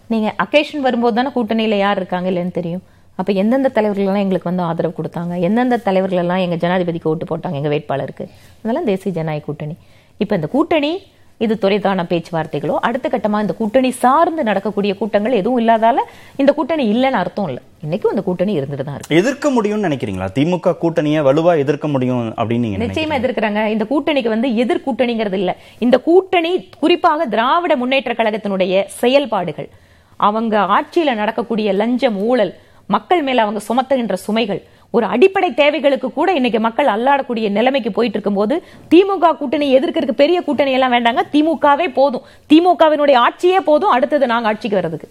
[0.08, 2.82] நீங்க அக்கேஷன் வரும்போது தானே கூட்டணியில யார் இருக்காங்க இல்லைன்னு தெரியும்.
[3.16, 5.40] அப்ப எந்தெந்த தலைவர்கள் எல்லாம் எங்களுக்கு வந்து ஆதரவு கொடுத்தாங்க?
[5.40, 8.28] எந்தெந்த தலைவர்கள் எல்லாம் எங்க ஜனாதிபதிக்கு ஓட்டு போட்டாங்க எங்க வேட்பாளருக்கு?
[8.62, 9.76] அதெல்லாம் தேசிய ஜனநாயக கூட்டணி.
[10.18, 11.02] இப்ப இந்த கூட்டணி
[11.38, 15.96] இது துறைதான பேச்சுவார்த்தைகளோ அடுத்த கட்டமா இந்த கூட்டணி சார்ந்து நடக்கக்கூடிய கூட்டங்கள் எதுவும் இல்லாதால
[16.36, 17.62] இந்த கூட்டணி இல்லைன்னு அர்த்தம் இல்லை.
[17.84, 19.16] இன்னைக்கும் இந்த கூட்டணி இருந்துட்டு தான் இருக்கு.
[19.16, 20.28] எதிர்க்க முடியும்னு நினைக்கிறீங்களா?
[20.38, 22.70] திமுக கூட்டணியை வலுவா எதிர்க்க முடியும் அப்படின்னு?
[22.84, 23.66] நிச்சயமா எதிர்க்கிறாங்க.
[23.66, 25.56] இந்த கூட்டணிக்கு வந்து எதிர் கூட்டணிங்கிறது இல்ல.
[25.78, 29.68] இந்த கூட்டணி குறிப்பாக திராவிட முன்னேற்ற கழகத்தினுடைய செயல்பாடுகள்.
[30.16, 32.54] அவங்க ஆட்சியில நடக்கக்கூடிய லஞ்சம் ஊழல்
[32.86, 38.54] மக்கள் மேல அவங்க சுமத்துகின்ற சுமைகள் ஒரு அடிப்படை தேவைகளுக்கு கூட இன்னைக்கு மக்கள் அல்லாடக்கூடிய நிலைமைக்கு போயிட்டு இருக்கும்போது
[38.92, 41.22] திமுக கூட்டணி எதிர்க்கிறதுக்கு பெரிய கூட்டணி எல்லாம் வேண்டாங்க.
[41.34, 42.24] திமுகவே போதும்.
[42.52, 43.92] திமுகவினுடைய ஆட்சியே போதும்.
[43.96, 45.08] அடுத்தது நாங்க ஆட்சிக்கு வர்றதுக்கு.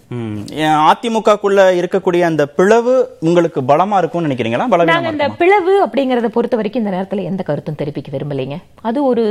[0.91, 4.67] அதிமுகக்குள்ள இருக்கக்கூடிய அந்த பிளவு உங்களுக்கு பலமா இருக்கும்னு நினைக்கிறீங்களா?
[4.93, 8.57] நாங்க இந்த பிளவு அப்படிங்கறத பொறுத்த வரைக்கும் இந்த நேரத்துல எந்த கருத்தும் தெரிவிக்க விரும்பலைங்க.
[8.81, 9.25] அது ஒரு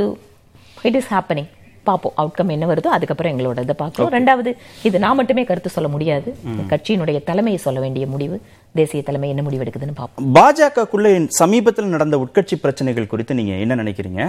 [0.89, 1.51] இட் இஸ் ஹேப்பனிங்
[1.89, 4.51] பார்ப்போம் அவுட்கம் என்ன வருதோ அதுக்கப்புறம் எங்களோட இதை பார்க்கிறோம் ரெண்டாவது
[4.89, 6.29] இது நான் மட்டுமே கருத்து சொல்ல முடியாது.
[6.71, 8.37] கட்சியினுடைய தலைமையை சொல்ல வேண்டிய முடிவு
[8.79, 10.27] தேசிய தலைமை என்ன முடிவு எடுக்குதுன்னு பார்ப்போம்.
[10.37, 14.23] பாஜகக்குள்ள சமீபத்தில் நடந்த உட்கட்சி பிரச்சனைகள் குறித்து நீங்க என்ன நினைக்கிறீங்க?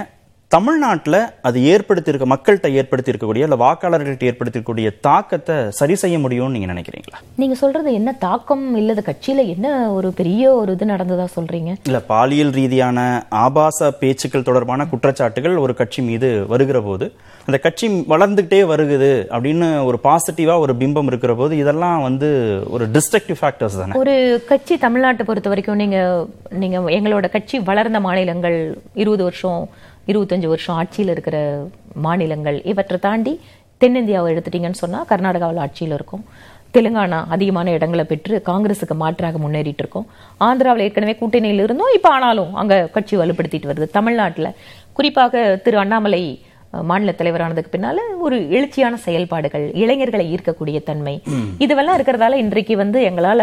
[0.50, 7.18] தமிழ்நாட்டுல அது ஏற்படுத்தியிருக்க மக்கள்கிட்ட ஏற்படுத்தியிருக்கக்கூடிய இல்ல வாக்காளர்கள்ட்ட ஏற்படுத்தியிருக்கக்கூடிய தாக்கத்தை சரி செய்ய முடியும்னு நீங்க நினைக்கிறீங்களா?
[7.37, 11.72] நீங்க சொல்றது என்ன தாக்கம் இல்லது கட்சியில என்ன ஒரு பெரிய ஒரு இது நடந்ததா சொல்றீங்க?
[11.85, 12.98] இல்ல பாலியல் ரீதியான
[13.40, 17.09] ஆபாச பேச்சுக்கள் தொடர்பான குற்றச்சாட்டுகள் ஒரு கட்சி மீது வருகிற போது
[17.48, 22.30] அந்த கட்சி வளர்ந்துகிட்டே வருகுது அப்படின்னு ஒரு பாசிட்டிவா ஒரு பிம்பம் இருக்கிற போது இதெல்லாம் வந்து
[22.70, 23.92] ஒரு டிஸ்ட்ரக்டிவ் ஃபேக்டர்ஸ் தானே.
[23.96, 24.14] ஒரு
[24.48, 25.98] கட்சி தமிழ்நாட்டை பொறுத்த வரைக்கும் நீங்க
[26.56, 28.59] நீங்க எங்களோட கட்சி வளர்ந்த மாநிலங்கள்
[28.94, 29.61] இருபது வருஷம்
[30.10, 31.36] இருபத்தஞ்சி வருஷம் ஆட்சியில் இருக்கிற
[32.06, 33.32] மாநிலங்கள் இவற்றை தாண்டி
[33.82, 36.22] தென்னிந்தியாவை எடுத்துட்டீங்கன்னு சொன்னால் கர்நாடகாவில் ஆட்சியில் இருக்கும்.
[36.76, 40.06] தெலுங்கானா அதிகமான இடங்களை பெற்று காங்கிரஸுக்கு மாற்றாக முன்னேறிட்டு இருக்கோம்.
[40.46, 43.88] ஆந்திராவில் ஏற்கனவே கூட்டணியில் இருந்தோம் இப்போ ஆனாலும் அங்கே கட்சி வலுப்படுத்திட்டு வருது.
[43.98, 44.50] தமிழ்நாட்டில்
[44.98, 46.22] குறிப்பாக திரு அண்ணாமலை
[46.82, 51.14] மாநில தலைவரானதுக்கு பின்னால ஒரு எழுச்சியான செயல்பாடுகள் இளைஞர்களை ஈர்க்கக்கூடிய தன்மை.
[51.64, 53.42] இதுவெல்லாம் இருக்கிறதால இன்றைக்கு வந்து எங்களால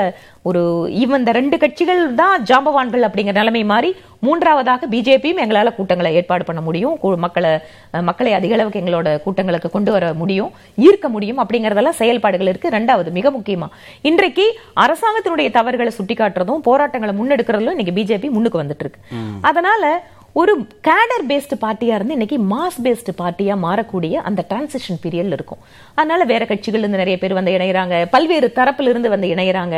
[0.49, 0.61] ஒரு
[1.03, 6.61] இவன் இந்த ரெண்டு கட்சிகள் தான் ஜாம்பவான்கள் அப்படிங்கிற நிலைமை மாறி மூன்றாவதாக பிஜேபியும் எங்களால கூட்டங்களை ஏற்பாடு பண்ண
[6.67, 6.97] முடியும்.
[7.25, 7.51] மக்களை
[8.09, 10.51] மக்களை அதிக அளவுக்கு எங்களோட கூட்டங்களுக்கு கொண்டு வர முடியும்
[10.87, 12.75] ஈர்க்க முடியும் அப்படிங்கறதெல்லாம் செயல்பாடுகள் இருக்கு.
[12.77, 13.69] ரெண்டாவது மிக முக்கியமா
[14.01, 14.45] இன்றைக்கு
[14.85, 19.01] அரசாங்கத்தினுடைய தவறுகளை சுட்டிக்காட்டுறதும் போராட்டங்களை முன்னெடுக்கிறதும் இன்னைக்கு பிஜேபி முன்னுக்கு வந்துட்டு இருக்கு.
[19.41, 20.03] அதனால
[20.39, 20.53] ஒரு
[20.87, 25.59] கேடர் பேஸ்டு பார்ட்டியாக இருந்து இன்னைக்கு மாஸ் பேஸ்டு பார்ட்டியாக மாறக்கூடிய அந்த டிரான்சிஷன் பீரியடில் இருக்கும்.
[25.95, 28.05] அதனால வேற கட்சிகள்ல இருந்து நிறைய பேர் வந்து இணையிறாங்க.
[28.11, 29.77] பல்வேறு தரப்பிலிருந்து வந்து இணையறாங்க.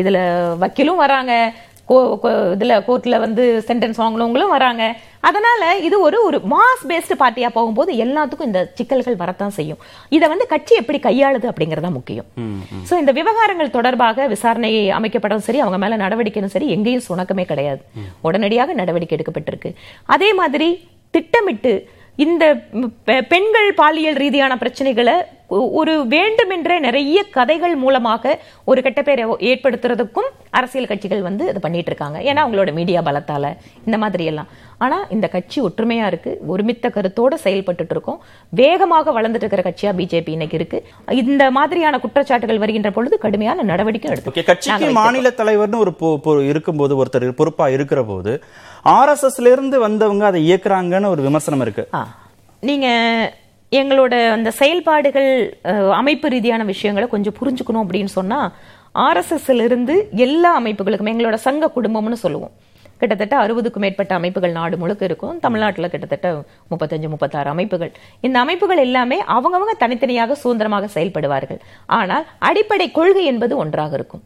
[0.00, 0.18] இதில்
[0.58, 1.52] வக்கீலும் வராங்க.
[1.88, 4.82] இதுல கோர்ட்ல வந்து சென்டென்ஸ் வாங்கினவங்களும் வராங்க.
[5.28, 9.80] அதனால இது ஒரு ஒரு மாஸ் பேஸ்டு பார்ட்டியா போகும்போது எல்லாத்துக்கும் இந்த சிக்கல்கள் வரத்தான் செய்யும்.
[10.16, 12.28] இதை வந்து கட்சி எப்படி கையாளுது அப்படிங்கறதா முக்கியம்.
[12.88, 17.82] சோ இந்த விவகாரங்கள் தொடர்பாக விசாரணை அமைக்கப்படும் சரி அவங்க மேல நடவடிக்கையும் சரி எங்கேயும் சுணக்கமே கிடையாது.
[18.28, 19.72] உடனடியாக நடவடிக்கை எடுக்கப்பட்டிருக்கு.
[20.16, 20.70] அதே மாதிரி
[21.16, 21.74] திட்டமிட்டு
[22.22, 22.44] இந்த
[23.32, 25.14] பெண்கள் பாலியல் ரீதியான பிரச்சனைகளை
[25.78, 28.34] ஒரு வேண்டுமென்றே நிறைய கதைகள் மூலமாக
[28.70, 32.18] ஒரு கெட்ட பேரை ஏற்படுத்துறதுக்கும் அரசியல் கட்சிகள் வந்து இது பண்ணிட்டு இருக்காங்க.
[32.28, 33.50] ஏன்னா அவங்களோட மீடியா பலத்தால
[33.86, 34.48] இந்த மாதிரி எல்லாம்.
[34.84, 38.20] ஆனா இந்த கட்சி ஒற்றுமையா இருக்கு ஒருமித்த கருத்தோட செயல்பட்டுட்டு இருக்கோம்.
[38.60, 40.80] வேகமாக வளர்ந்துட்டு இருக்கிற கட்சியா பிஜேபி இன்னைக்கு இருக்கு.
[41.22, 47.68] இந்த மாதிரியான குற்றச்சாட்டுகள் வருகின்ற பொழுது கடுமையான நடவடிக்கை எடுத்து கட்சிக்கு மாநில தலைவர்னு ஒரு இருக்கும்போது ஒருத்தர் பொறுப்பா
[47.76, 48.34] இருக்கிற போது
[48.84, 51.88] ஆர்எஸ்எஸ்ல இருந்து வந்தவங்க அதை இயக்குறாங்கன்னு ஒரு விமர்சனம் இருக்கு.
[51.94, 52.08] ஆ.
[52.60, 52.88] நீங்க
[53.72, 55.58] எங்களோட அந்த செயல்பாடுகள்
[55.92, 58.52] அமைப்பு ரீதியான விஷயங்களை கொஞ்சம் புரிஞ்சுக்கணும் அப்படின்னு சொன்னா
[58.94, 62.50] ஆர்எஸ்எஸ்ல இருந்து எல்லா அமைப்புகளுக்கும் எங்களோட சங்க குடும்பம்னு சொல்லுவோம்.
[62.98, 65.40] கிட்டத்தட்ட அறுபதுக்கும் மேற்பட்ட அமைப்புகள் நாடு முழுக்க இருக்கும்.
[65.40, 67.92] தமிழ்நாட்டில் கிட்டத்தட்ட முப்பத்தஞ்சு முப்பத்தாறு அமைப்புகள்.
[68.20, 71.58] இந்த அமைப்புகள் எல்லாமே அவங்கவங்க தனித்தனியாக சுதந்திரமாக செயல்படுவார்கள்.
[71.86, 74.22] ஆனால் அடிப்படை கொள்கை என்பது ஒன்றாக இருக்கும்.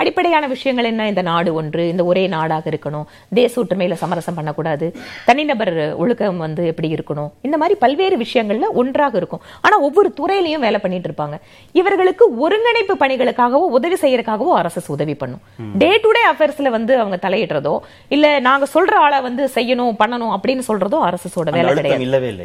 [0.00, 1.06] அடிப்படையான விஷயங்கள் என்ன?
[1.12, 3.06] இந்த நாடு ஒன்று இந்த ஒரே நாடாக இருக்கணும்.
[3.38, 4.86] தேச ஒற்றுமையில சமரசம் பண்ணக்கூடாது.
[5.28, 7.30] தனிநபர் ஒழுக்கம் வந்து எப்படி இருக்கணும்?
[7.48, 9.42] இந்த மாதிரி பல்வேறு விஷயங்கள்ல ஒன்றாக இருக்கும்.
[9.60, 11.38] ஆனா ஒவ்வொரு துறையிலையும் வேலை பண்ணிட்டு இருப்பாங்க.
[11.80, 15.42] இவர்களுக்கு ஒருங்கிணைப்பு பணிகளுக்காகவோ உதவி செய்யறதுக்காகவோ அரசு உதவி பண்ணும்.
[15.82, 17.74] டே டு டே அஃபேர்ஸ்ல வந்து அவங்க தலையிடுறதோ
[18.16, 22.04] இல்ல நாங்க சொல்ற ஆளை வந்து செய்யணும் பண்ணணும் அப்படின்னு சொல்றதோ அரசோட வேலை கிடையாது?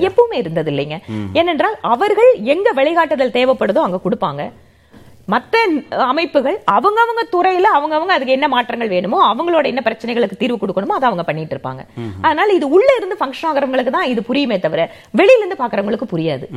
[0.09, 0.97] எப்பவுமே இருந்தது இல்லைங்க.
[1.41, 4.43] ஏனென்றால் அவர்கள் எங்க வழிகாட்டுதல் தேவைப்படுதோ அங்க கொடுப்பாங்க.
[5.33, 5.55] மத்த
[6.11, 11.23] அமைப்புகள் அவங்கவங்க துறையில அவங்கவங்க அதுக்கு என்ன மாற்றங்கள் வேணுமோ அவங்களோட என்ன பிரச்சனைகளுக்கு தீர்வு கொடுக்கணுமோ அதை அவங்க
[11.27, 11.81] பண்ணிட்டு இருப்பாங்க.
[12.25, 14.83] அதனால இது உள்ள இருந்து ஃபங்க்ஷன் ஆகிறவங்களுக்கு தான் இது புரியுமே தவிர
[15.19, 16.47] வெளியில இருந்து பாக்குறவங்களுக்கு புரியாது.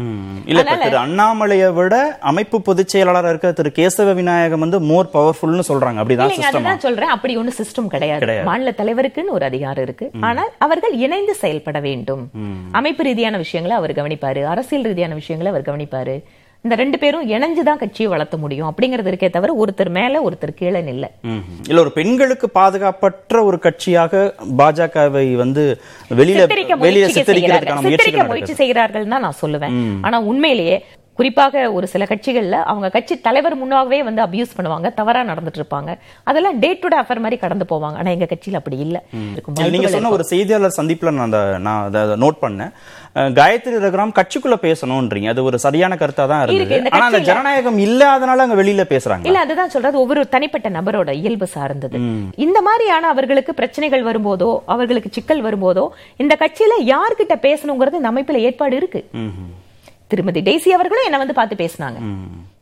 [0.53, 1.97] இல்ல திரு அண்ணாமலையை விட
[2.33, 5.99] அமைப்பு பொதுச் செயலாளரா இருக்க திரு கேசவ விநாயகம் வந்து மோர் பவர்ஃபுல்னு சொல்றாங்க.
[6.03, 7.12] அப்படிதான் அதுதான் சொல்றேன்.
[7.17, 8.39] அப்படி ஒண்ணு சிஸ்டம் கிடையாது.
[8.51, 10.09] மாநில தலைவருக்குன்னு ஒரு அதிகாரம் இருக்கு.
[10.29, 12.25] ஆனால் அவர்கள் இணைந்து செயல்பட வேண்டும்.
[12.81, 14.43] அமைப்பு ரீதியான விஷயங்களை அவர் கவனிப்பாரு.
[14.55, 16.17] அரசியல் ரீதியான விஷயங்களை அவர் கவனிப்பாரு.
[16.65, 18.69] இந்த ரெண்டு பேரும் இணைஞ்சுதான் கட்சியை வளர்த்த முடியும்.
[18.69, 21.59] அப்படிங்கிறது இருக்கே தவிர ஒருத்தர் மேல ஒருத்தர் கீழே இல்ல ம்ஹும்.
[21.69, 24.23] இல்ல ஒரு பெண்களுக்கு பாதுகாப்பற்ற ஒரு கட்சியாக
[24.61, 25.65] பாஜகவை வந்து
[26.12, 27.83] வெளியில வெளியில முயற்சி சித்தரிக்கிறதுக்கான
[28.31, 29.75] முயற்சி செய்கிறார்கள் தான் நான் சொல்லுவேன்.
[30.03, 30.77] ஆனா உண்மையிலேயே
[31.19, 35.91] குறிப்பாக ஒரு சில கட்சிகள்ல அவங்க கட்சி தலைவர் முன்னாகவே வந்து அபியூஸ் பண்ணுவாங்க தவறா நடந்துட்டு இருப்பாங்க
[36.31, 37.97] அதெல்லாம் டே டு டே அஃபர் மாதிரி கடந்து போவாங்க.
[38.01, 38.97] ஆனா எங்க கட்சியில அப்படி இல்ல.
[39.75, 42.73] நீங்க சொன்ன ஒரு செய்தியாளர் சந்திப்புல நான் அந்த நான் அதை நோட் பண்ணேன்.
[43.39, 45.29] காயத்ரி ரகுராம் கட்சிக்குள்ள பேசணும்ன்றீங்க.
[45.35, 46.81] அது ஒரு சரியான கருத்தா தான் இருக்கு.
[46.95, 49.27] ஆனா அந்த ஜனநாயகம் இல்லாதனால அங்க வெளியில பேசுறாங்க.
[49.31, 50.03] இல்ல அதுதான் சொல்றது.
[50.05, 51.99] ஒவ்வொரு தனிப்பட்ட நபரோட இயல்பு சார்ந்தது.
[52.47, 55.85] இந்த மாதிரியான அவர்களுக்கு பிரச்சனைகள் வரும்போதோ அவர்களுக்கு சிக்கல் வரும்போதோ
[56.25, 59.03] இந்த கட்சியில யார்கிட்ட பேசணுங்கிறது இந்த அமைப்புல ஏற்பாடு இருக்கு.
[60.12, 61.98] திருமதி டெய்சி அவர்களும் என்ன வந்து பார்த்து பேசினாங்க.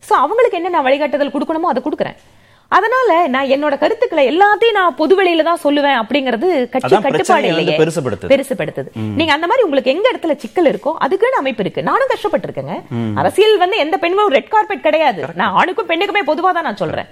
[0.08, 2.18] சோ அவங்களுக்கு என்ன நான் வழிகாட்டுதல் கொடுக்கணுமோ அதை கொடுக்குறேன்.
[2.76, 7.76] அதனால நான் என்னோட கருத்துக்களை எல்லாத்தையும் நான் பொது வெளியில தான் சொல்லுவேன் அப்படிங்கிறது கட்சி கட்டுப்பாடு இல்லையே.
[8.32, 8.90] பெருசுபடுத்துது.
[9.18, 11.86] நீங்க அந்த மாதிரி உங்களுக்கு எங்க இடத்துல சிக்கல் இருக்கோ அதுக்குன்னு அமைப்பு இருக்கு.
[11.90, 12.76] நானும் கஷ்டப்பட்டிருக்கேங்க.
[13.22, 15.20] அரசியல் வந்து எந்த பெண்ணும் ரெட் கார்பெட் கிடையாது.
[15.40, 17.08] நான் ஆணுக்கும் பெண்ணுக்குமே பொதுவா தான் நான் சொல்றேன்.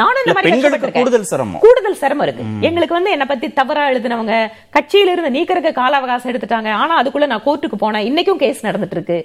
[0.00, 0.52] நானும் இந்த மாதிரி.
[0.98, 1.60] கூடுதல் சிரமம்.
[1.64, 2.44] கூடுதல் சிரமம் இருக்கு.
[2.68, 4.34] எங்களுக்கு வந்து என்ன பத்தி தவறா எழுதினவங்க
[4.76, 6.70] கட்சியில இருந்து நீக்கிறதுக்கு கால அவகாசம் எடுத்துட்டாங்க.
[6.82, 9.18] ஆனா அதுக்குள்ள நான் கோர்ட்டுக்கு போனேன் இன்னைக்கும் கேஸ் நடந்துட்டு இருக்கு.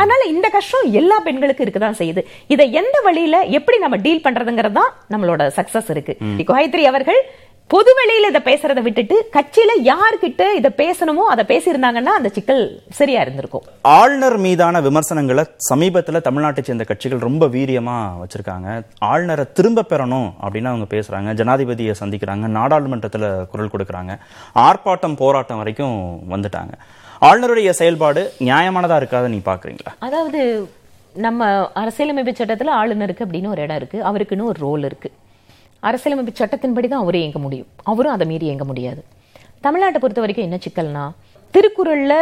[0.00, 2.24] அதனால இந்த கஷ்டம் எல்லா பெண்களுக்கும் இருக்குதான் செய்யுது.
[2.54, 6.16] இதை எந்த வழியில எப்படி நம்ம டீல் பண்றதுங்கிறது தான் நம்மளோட சக்சஸ் இருக்கு.
[6.20, 7.20] காயத்ரி அவர்கள்
[7.66, 13.62] பொது வெளியில இதை பேசுறதை விட்டுட்டு கட்சியில யார்கிட்ட இதை பேசணுமோ அதை பேசியிருந்தாங்கன்னா அந்த சிக்கல் சரியா இருந்திருக்கும்.
[13.82, 18.82] ஆளுநர் மீதான விமர்சனங்களை சமீபத்துல தமிழ்நாட்டை சேர்ந்த கட்சிகள் ரொம்ப வீரியமா வச்சிருக்காங்க.
[18.98, 21.34] ஆளுநரை திரும்ப பெறணும் அப்படின்னு அவங்க பேசுறாங்க.
[21.34, 22.46] ஜனாதிபதியை சந்திக்கிறாங்க.
[22.58, 24.18] நாடாளுமன்றத்துல குரல் கொடுக்கறாங்க.
[24.54, 26.72] ஆர்ப்பாட்டம் போராட்டம் வரைக்கும் வந்துட்டாங்க.
[27.20, 29.94] ஆளுநருடைய செயல்பாடு நியாயமானதா இருக்காத நீ பாக்குறீங்களா?
[29.98, 30.70] அதாவது
[31.14, 34.02] நம்ம அரசியலமைப்பு சட்டத்துல ஆளுநருக்கு அப்படின்னு ஒரு இடம் இருக்கு.
[34.02, 35.12] அவருக்குன்னு ஒரு ரோல் இருக்கு.
[35.80, 37.66] அரசியலமைப்பு சட்டத்தின்படி தான் அவரும் இயங்க முடியும்.
[37.82, 39.04] அவரும் அதை மீறி இயங்க முடியாது.
[39.62, 41.10] தமிழ்நாட்டை பொறுத்த வரைக்கும் என்ன சிக்கல்னா
[41.54, 42.14] திருக்குறள்ல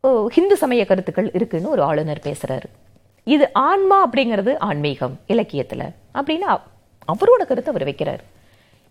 [0.00, 2.64] ஓ, ஹிந்து சமய கருத்துக்கள் இருக்குன்னு ஒரு ஆளுநர் பேசுறாரு.
[3.24, 5.82] இது ஆன்மா அப்படிங்கிறது ஆன்மீகம் இலக்கியத்துல
[6.14, 6.46] அப்படின்னு
[7.08, 8.22] அவரோட கருத்தை அவர் வைக்கிறார்.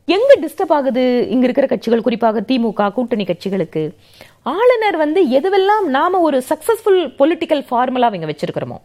[0.05, 1.27] எங்க டிஸ்டர்ப் ஆகுது?
[1.29, 3.93] இங்க இருக்கிற கட்சிகள் குறிப்பாக திமுக கூட்டணி கட்சிகளுக்கு.
[4.41, 8.77] ஆளுநர் வந்து எதுவெல்லாம் நாம ஒரு சக்சஸ்ஃபுல் பொலிட்டிக்கல் ஃபார்முலா இங்க வச்சிருக்கிறோமோ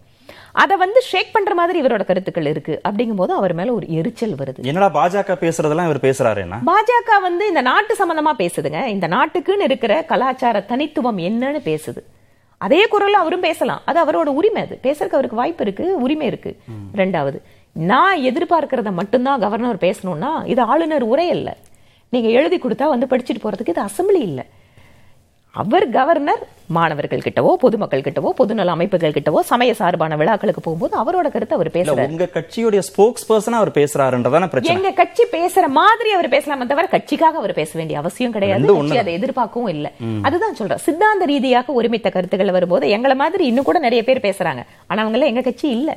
[0.62, 2.74] அதை வந்து ஷேக் பண்ற மாதிரி இவரோட கருத்துக்கள் இருக்கு.
[2.88, 4.62] அப்படிங்கும்போது அவர் மேல ஒரு எரிச்சல் வருது.
[4.62, 8.86] என்னடா பாஜக பேசுறதெல்லாம் இவர் பேசுறாருன்னா பாஜக வந்து இந்த நாட்டு சம்பந்தமா பேசுதுங்க.
[8.86, 12.02] இந்த நாட்டுக்குன்னு இருக்கிற கலாச்சார தனித்துவம் என்னன்னு பேசுது.
[12.56, 13.82] அதே குரல்ல அவரும் பேசலாம்.
[13.84, 14.78] அது அவரோட உரிமை அது.
[14.82, 16.52] பேசுறதுக்கு அவருக்கு வாய்ப்பு இருக்கு உரிமை இருக்கு.
[16.94, 17.40] ரெண்டாவது
[17.72, 21.56] நான் எதிர்பார்க்கறத மட்டும்தான் கவர்னர் பேசணும்னா இது ஆளுநர் உரை அல்ல.
[22.09, 24.40] நீங்க எழுதி கொடுத்தா வந்து படிச்சுட்டு போறதுக்கு இது அசம்பிளி இல்ல.
[25.62, 26.42] அவர் கவர்னர்
[26.76, 32.09] மாணவர்கள் கிட்டவோ பொதுமக்கள் கிட்டவோ பொதுநல அமைப்புகள் கிட்டவோ சமய சார்பான விழாக்களுக்கு போகும்போது அவரோட கருத்தை அவர் பேசுறாரு.
[32.12, 34.74] உங்க கட்சியுடைய ஸ்போக்ஸ் பர்சனா அவர் பேசுறாருன்றதான பிரச்சனை.
[34.76, 38.74] எங்க கட்சி பேசுற மாதிரி அவர் பேசலாமே தவிர கட்சிக்காக அவர் பேச வேண்டிய அவசியம் கிடையாது.
[38.74, 39.92] கட்சி அதை எதிர்பார்க்கவும் இல்ல.
[40.22, 40.84] அதுதான் சொல்றேன்.
[40.86, 44.64] சித்தாந்த ரீதியாக ஒருமித்த கருத்துக்கள் வரும்போது எங்களை மாதிரி இன்னும் கூட நிறைய பேர் பேசுறாங்க.
[44.86, 45.90] ஆனா அவங்க எல்லாம் எங்க கட்சி இல்ல.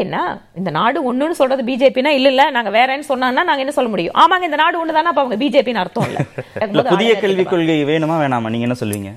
[0.00, 0.20] ஏன்னா
[0.58, 4.14] இந்த நாடு ஒண்ணுன்னு சொல்றது பிஜேபினா இல்ல இல்ல நாங்க வேறன்னு சொன்னாங்கன்னா நாங்க என்ன சொல்ல முடியும்?
[4.22, 5.10] ஆமாங்க இந்த நாடு ஒண்ணுதானே?
[5.12, 6.84] அப்ப அவங்க பிஜேபின்னு அர்த்தம் இல்ல.
[6.94, 8.50] புதிய கல்விக் கொள்கை வேணுமா வேணாமா?
[8.54, 9.12] நீங்க என்ன சொல்லுவீங்க?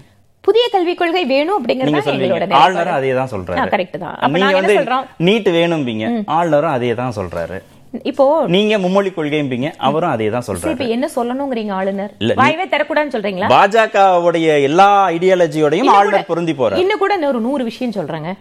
[0.47, 3.69] புதிய கல்விக் கொள்கை வேணும் அப்படிங்கறது எங்களோட ஆளுநரும் அதே தான் சொல்றாரு.
[3.75, 4.17] கரெக்ட் தான்.
[4.23, 5.05] அப்ப நீங்க என்ன சொல்றோம்?
[5.27, 6.07] நீட் வேணும்பீங்க.
[6.37, 7.59] ஆளுநரும் அதே தான் சொல்றாரு.
[8.11, 10.73] இப்போ நீங்க மும்மொழி கொள்கைம்பீங்க அவரும் அதே தான் சொல்றாரு.
[10.75, 12.11] இப்ப என்ன சொல்லணுங்கிறீங்க ஆளுநர்?
[12.41, 13.49] வாயவே தரக்கூடாதுன்னு சொல்றீங்களா?
[13.53, 16.81] பாஜகவுடைய எல்லா ஐடியாலஜியோடையும் ஆளுநர் பொருந்தி போறாரு.
[16.83, 18.31] இன்னும் கூட ஒரு நூறு விஷயம் சொல்றாங்க.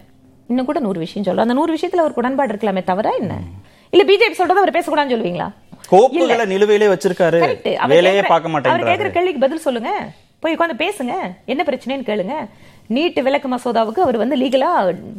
[0.49, 3.35] இன்னும் கூட நூறு விஷயம் சொல்றேன் அந்த நூறு விஷயத்துல ஒரு உடன்பாடு இருக்கலாமே தவிர என்ன?
[3.93, 5.49] இல்ல பிஜேபி சொல்றத அவர் பேசக்கூடாதுன்னு சொல்லுவீங்களா
[5.93, 7.39] கோப்புகளை நிலுவையிலே வச்சிருக்காரு.
[7.93, 9.91] வேலையே பார்க்க அவர் கேக்குற மாட்டேங்கிறாரு கேள்விக்கு பதில் சொல்லுங்க.
[10.43, 11.13] போய் உட்கார்ந்து பேசுங்க.
[11.51, 12.35] என்ன பிரச்சனைன்னு கேளுங்க.
[12.95, 14.69] நீட் விளக்கு மசோதாவுக்கு அவர் வந்து லீகலா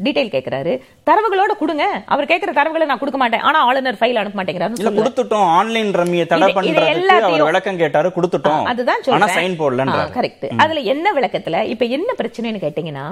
[0.05, 0.73] டீடைல் கேக்குறாரு.
[1.09, 1.85] தரவுகளோட கொடுங்க.
[2.15, 3.45] அவர் கேக்குற தரவுகளை நான் கொடுக்க மாட்டேன்.
[3.49, 4.93] ஆனா ஆளுநர் ஃபைல் அனுப்ப மாட்டேங்கிறாருன்னு இல்ல.
[5.01, 5.47] கொடுத்துட்டோம்.
[5.59, 8.67] ஆன்லைன் ரம்மியை தடை பண்றதுக்கு அவர் விளக்கம் கேட்டாரு கொடுத்துட்டோம்.
[8.73, 9.37] அதுதான் சொல்றேன்.
[9.39, 10.13] சைன் போடலன்றாரு.
[10.19, 13.07] கரெக்ட் அதுல என்ன விளக்கத்துல இப்ப என்ன பிரச்சனைன்னு கேட்டீங்கன்னா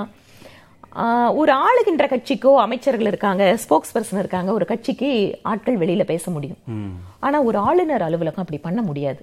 [1.41, 5.09] ஒரு ஆளுகின்ற கட்சிக்கோ அமைச்சர்கள் இருக்காங்க ஸ்போக்ஸ் பர்சன் இருக்காங்க ஒரு கட்சிக்கு
[5.43, 6.59] ஆட்கள் வெளியில பேச முடியும்.
[7.21, 9.21] ஆனா ஒரு ஆளுநர் அலுவலகம் அப்படி பண்ண முடியாது.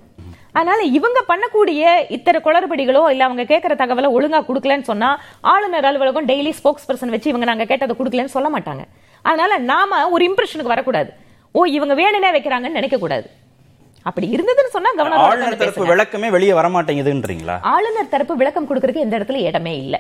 [0.52, 1.82] அதனால இவங்க பண்ணக்கூடிய
[2.16, 5.10] இத்தனை குளறுபடிகளோ இல்ல அவங்க கேட்கற தகவலை ஒழுங்கா கொடுக்கலன்னு சொன்னா
[5.42, 8.86] ஆளுநர் அலுவலகம் டெய்லி ஸ்போக்ஸ் பர்சன் வச்சு இவங்க நாங்க கேட்டதை கொடுக்கலன்னு சொல்ல மாட்டாங்க.
[9.22, 11.12] அதனால நாம ஒரு இம்ப்ரெஷனுக்கு வரக்கூடாது.
[11.52, 13.28] ஓ இவங்க வேணுனே வைக்கிறாங்கன்னு நினைக்க கூடாது
[14.10, 19.16] அப்படி இருந்ததுன்னு சொன்னா கவர்னர் ஆளுநர் தரப்பு விளக்கமே வெளியே வர மாட்டேங்குதுன்றீங்களா ஆளுநர் தரப்பு விளக்கம் கொடுக்கறதுக்கு எந்த
[19.20, 19.96] இடத்துல இடமே இல்ல.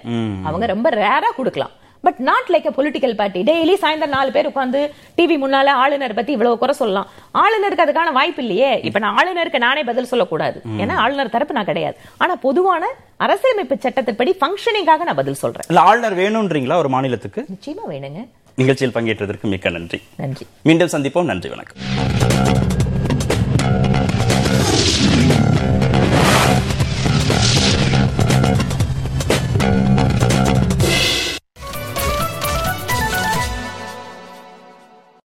[0.49, 1.75] அவங்க ரொம்ப ரேரா கொடுக்கலாம்.
[2.05, 4.79] But not like a political party daily சாயந்தரம் நாலு பேர் உட்காந்து
[5.17, 7.09] டிவி முன்னால ஆளுநர் பத்தி இவ்வளவு குறை சொல்லலாம்.
[7.43, 8.71] ஆளுநருக்கு அதுக்கான வாய்ப்பு இல்லையே.
[8.87, 10.61] இப்ப நான் ஆளுநருக்கு நானே பதில் சொல்லக்கூடாது.
[10.81, 11.97] ஏன்னா ஆளுநர் தரப்பு நான் கிடையாது.
[12.17, 12.89] ஆனா பொதுவான
[13.25, 15.67] அரசியலமைப்பு சட்டத்தின்படி ஃபங்க்ஷனிங்காக நான் பதில் சொல்றேன்.
[15.67, 17.43] இல்ல ஆளுநர் வேணும்ன்றீங்களா ஒரு மாநிலத்துக்கு?
[17.55, 18.21] நிச்சயமா வேணுங்க.
[18.61, 20.01] நிகழ்ச்சியில் பங்கேற்றதற்கு மிக்க நன்றி.
[20.15, 20.47] நன்றி.
[20.63, 21.31] மீண்டும் சந்திப்போம்.
[21.33, 22.79] நன்றி வணக்கம்.